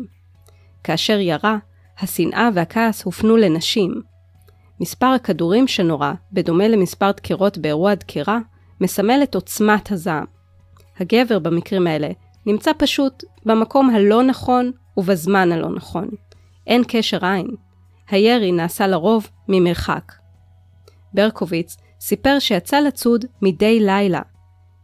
כאשר 0.83 1.19
ירה, 1.19 1.57
השנאה 1.99 2.49
והכעס 2.53 3.03
הופנו 3.03 3.37
לנשים. 3.37 4.16
מספר 4.79 5.05
הכדורים 5.05 5.67
שנורה, 5.67 6.13
בדומה 6.31 6.67
למספר 6.67 7.11
דקירות 7.11 7.57
באירוע 7.57 7.95
דקירה, 7.95 8.39
מסמל 8.81 9.19
את 9.23 9.35
עוצמת 9.35 9.91
הזעם. 9.91 10.25
הגבר 10.99 11.39
במקרים 11.39 11.87
האלה 11.87 12.09
נמצא 12.45 12.71
פשוט 12.77 13.23
במקום 13.45 13.89
הלא 13.89 14.23
נכון 14.23 14.71
ובזמן 14.97 15.51
הלא 15.51 15.69
נכון. 15.69 16.09
אין 16.67 16.83
קשר 16.87 17.25
עין. 17.25 17.47
הירי 18.09 18.51
נעשה 18.51 18.87
לרוב 18.87 19.29
ממרחק. 19.47 20.13
ברקוביץ 21.13 21.77
סיפר 21.99 22.39
שיצא 22.39 22.79
לצוד 22.79 23.25
מדי 23.41 23.79
לילה. 23.79 24.21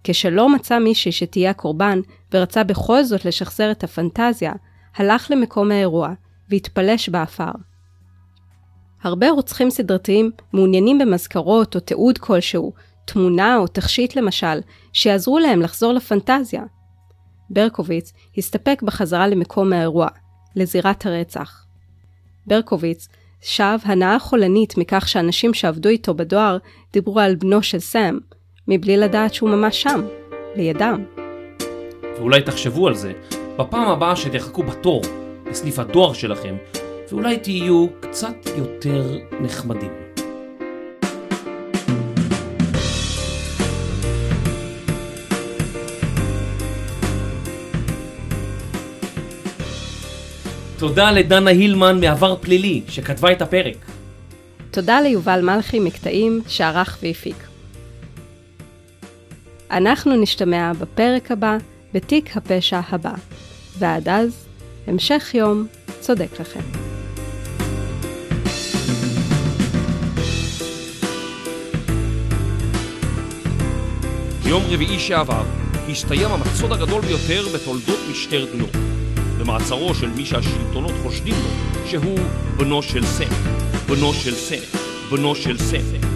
כשלא 0.04 0.50
מצא 0.50 0.80
מישהי 0.80 1.12
שתהיה 1.12 1.50
הקורבן 1.50 2.00
ורצה 2.34 2.64
בכל 2.64 3.04
זאת 3.04 3.26
לשחזר 3.26 3.72
את 3.72 3.84
הפנטזיה, 3.84 4.54
הלך 4.96 5.32
למקום 5.32 5.72
האירוע 5.72 6.14
והתפלש 6.50 7.10
באפר. 7.10 7.52
הרבה 9.04 9.30
רוצחים 9.30 9.70
סדרתיים 9.70 10.32
מעוניינים 10.54 11.00
במזכרות 11.00 11.76
או 11.76 11.80
תיעוד 11.80 12.18
כלשהו, 12.18 12.74
תמונה 13.06 13.58
או 13.58 13.68
תכשיט 13.68 14.16
למשל, 14.16 14.60
שיעזרו 14.94 15.40
להם 15.40 15.62
לחזור 15.62 15.94
לפנטזיה. 15.94 16.64
ברקוביץ 17.50 18.14
הסתפק 18.38 18.82
בחזרה 18.82 19.28
למקום 19.28 19.74
האירוע, 19.74 20.08
לזירת 20.56 21.06
הרצח. 21.06 21.66
ברקוביץ 22.48 23.08
שב 23.42 23.78
הנאה 23.84 24.20
חולנית 24.20 24.78
מכך 24.78 25.08
שאנשים 25.08 25.54
שעבדו 25.54 25.90
איתו 25.90 26.14
בדואר 26.14 26.58
דיברו 26.94 27.20
על 27.20 27.36
בנו 27.36 27.64
של 27.64 27.80
סם, 27.80 28.18
מבלי 28.68 28.98
לדעת 28.98 29.34
שהוא 29.34 29.50
ממש 29.50 29.82
שם, 29.84 30.02
לידם. 30.56 31.04
ואולי 32.18 32.42
תחשבו 32.42 32.88
על 32.88 32.96
זה, 32.96 33.14
בפעם 33.60 33.88
הבאה 33.88 34.16
שתחכו 34.16 34.64
בתור 34.64 35.02
לסניף 35.50 35.80
הדואר 35.80 36.14
שלכם, 36.14 36.56
ואולי 37.12 37.38
תהיו 37.38 37.88
קצת 38.00 38.36
יותר 38.58 39.18
נחמדים. 39.42 39.92
תודה 50.78 51.12
לדנה 51.12 51.50
הילמן 51.50 52.00
מעבר 52.00 52.36
פלילי, 52.36 52.82
שכתבה 52.88 53.32
את 53.32 53.42
הפרק. 53.42 53.76
תודה 54.72 55.02
ליובל 55.02 55.42
מלכי 55.42 55.80
מקטעים 55.80 56.42
שערך 56.48 56.98
והפיק. 57.04 57.36
אנחנו 59.72 60.16
נשתמע 60.16 60.74
בפרק 60.74 61.32
הבא, 61.32 61.58
בתיק 61.94 62.38
הפשע 62.38 62.80
הבא. 62.90 63.14
ועד 63.80 64.10
אז, 64.10 64.46
המשך 64.88 65.32
יום 65.34 65.68
צודק 66.00 66.40
לכם. 66.40 66.83
ביום 74.54 74.66
רביעי 74.70 75.00
שעבר 75.00 75.44
הסתיים 75.90 76.32
המצוד 76.32 76.72
הגדול 76.72 77.02
ביותר 77.02 77.46
בתולדות 77.54 78.00
משטרת 78.12 78.48
ניו 78.54 78.60
יורק, 78.60 78.76
במעצרו 79.40 79.96
של 79.96 80.10
מי 80.10 80.26
שהשלטונות 80.26 80.92
חושדים 81.04 81.36
לו 81.36 81.90
שהוא 81.90 82.20
בנו 82.58 82.84
של 82.84 83.06
סם, 83.06 83.30
בנו 83.88 84.14
של 84.14 84.36
סם, 84.36 84.78
בנו 85.12 85.36
של 85.36 85.58
סם. 85.58 86.13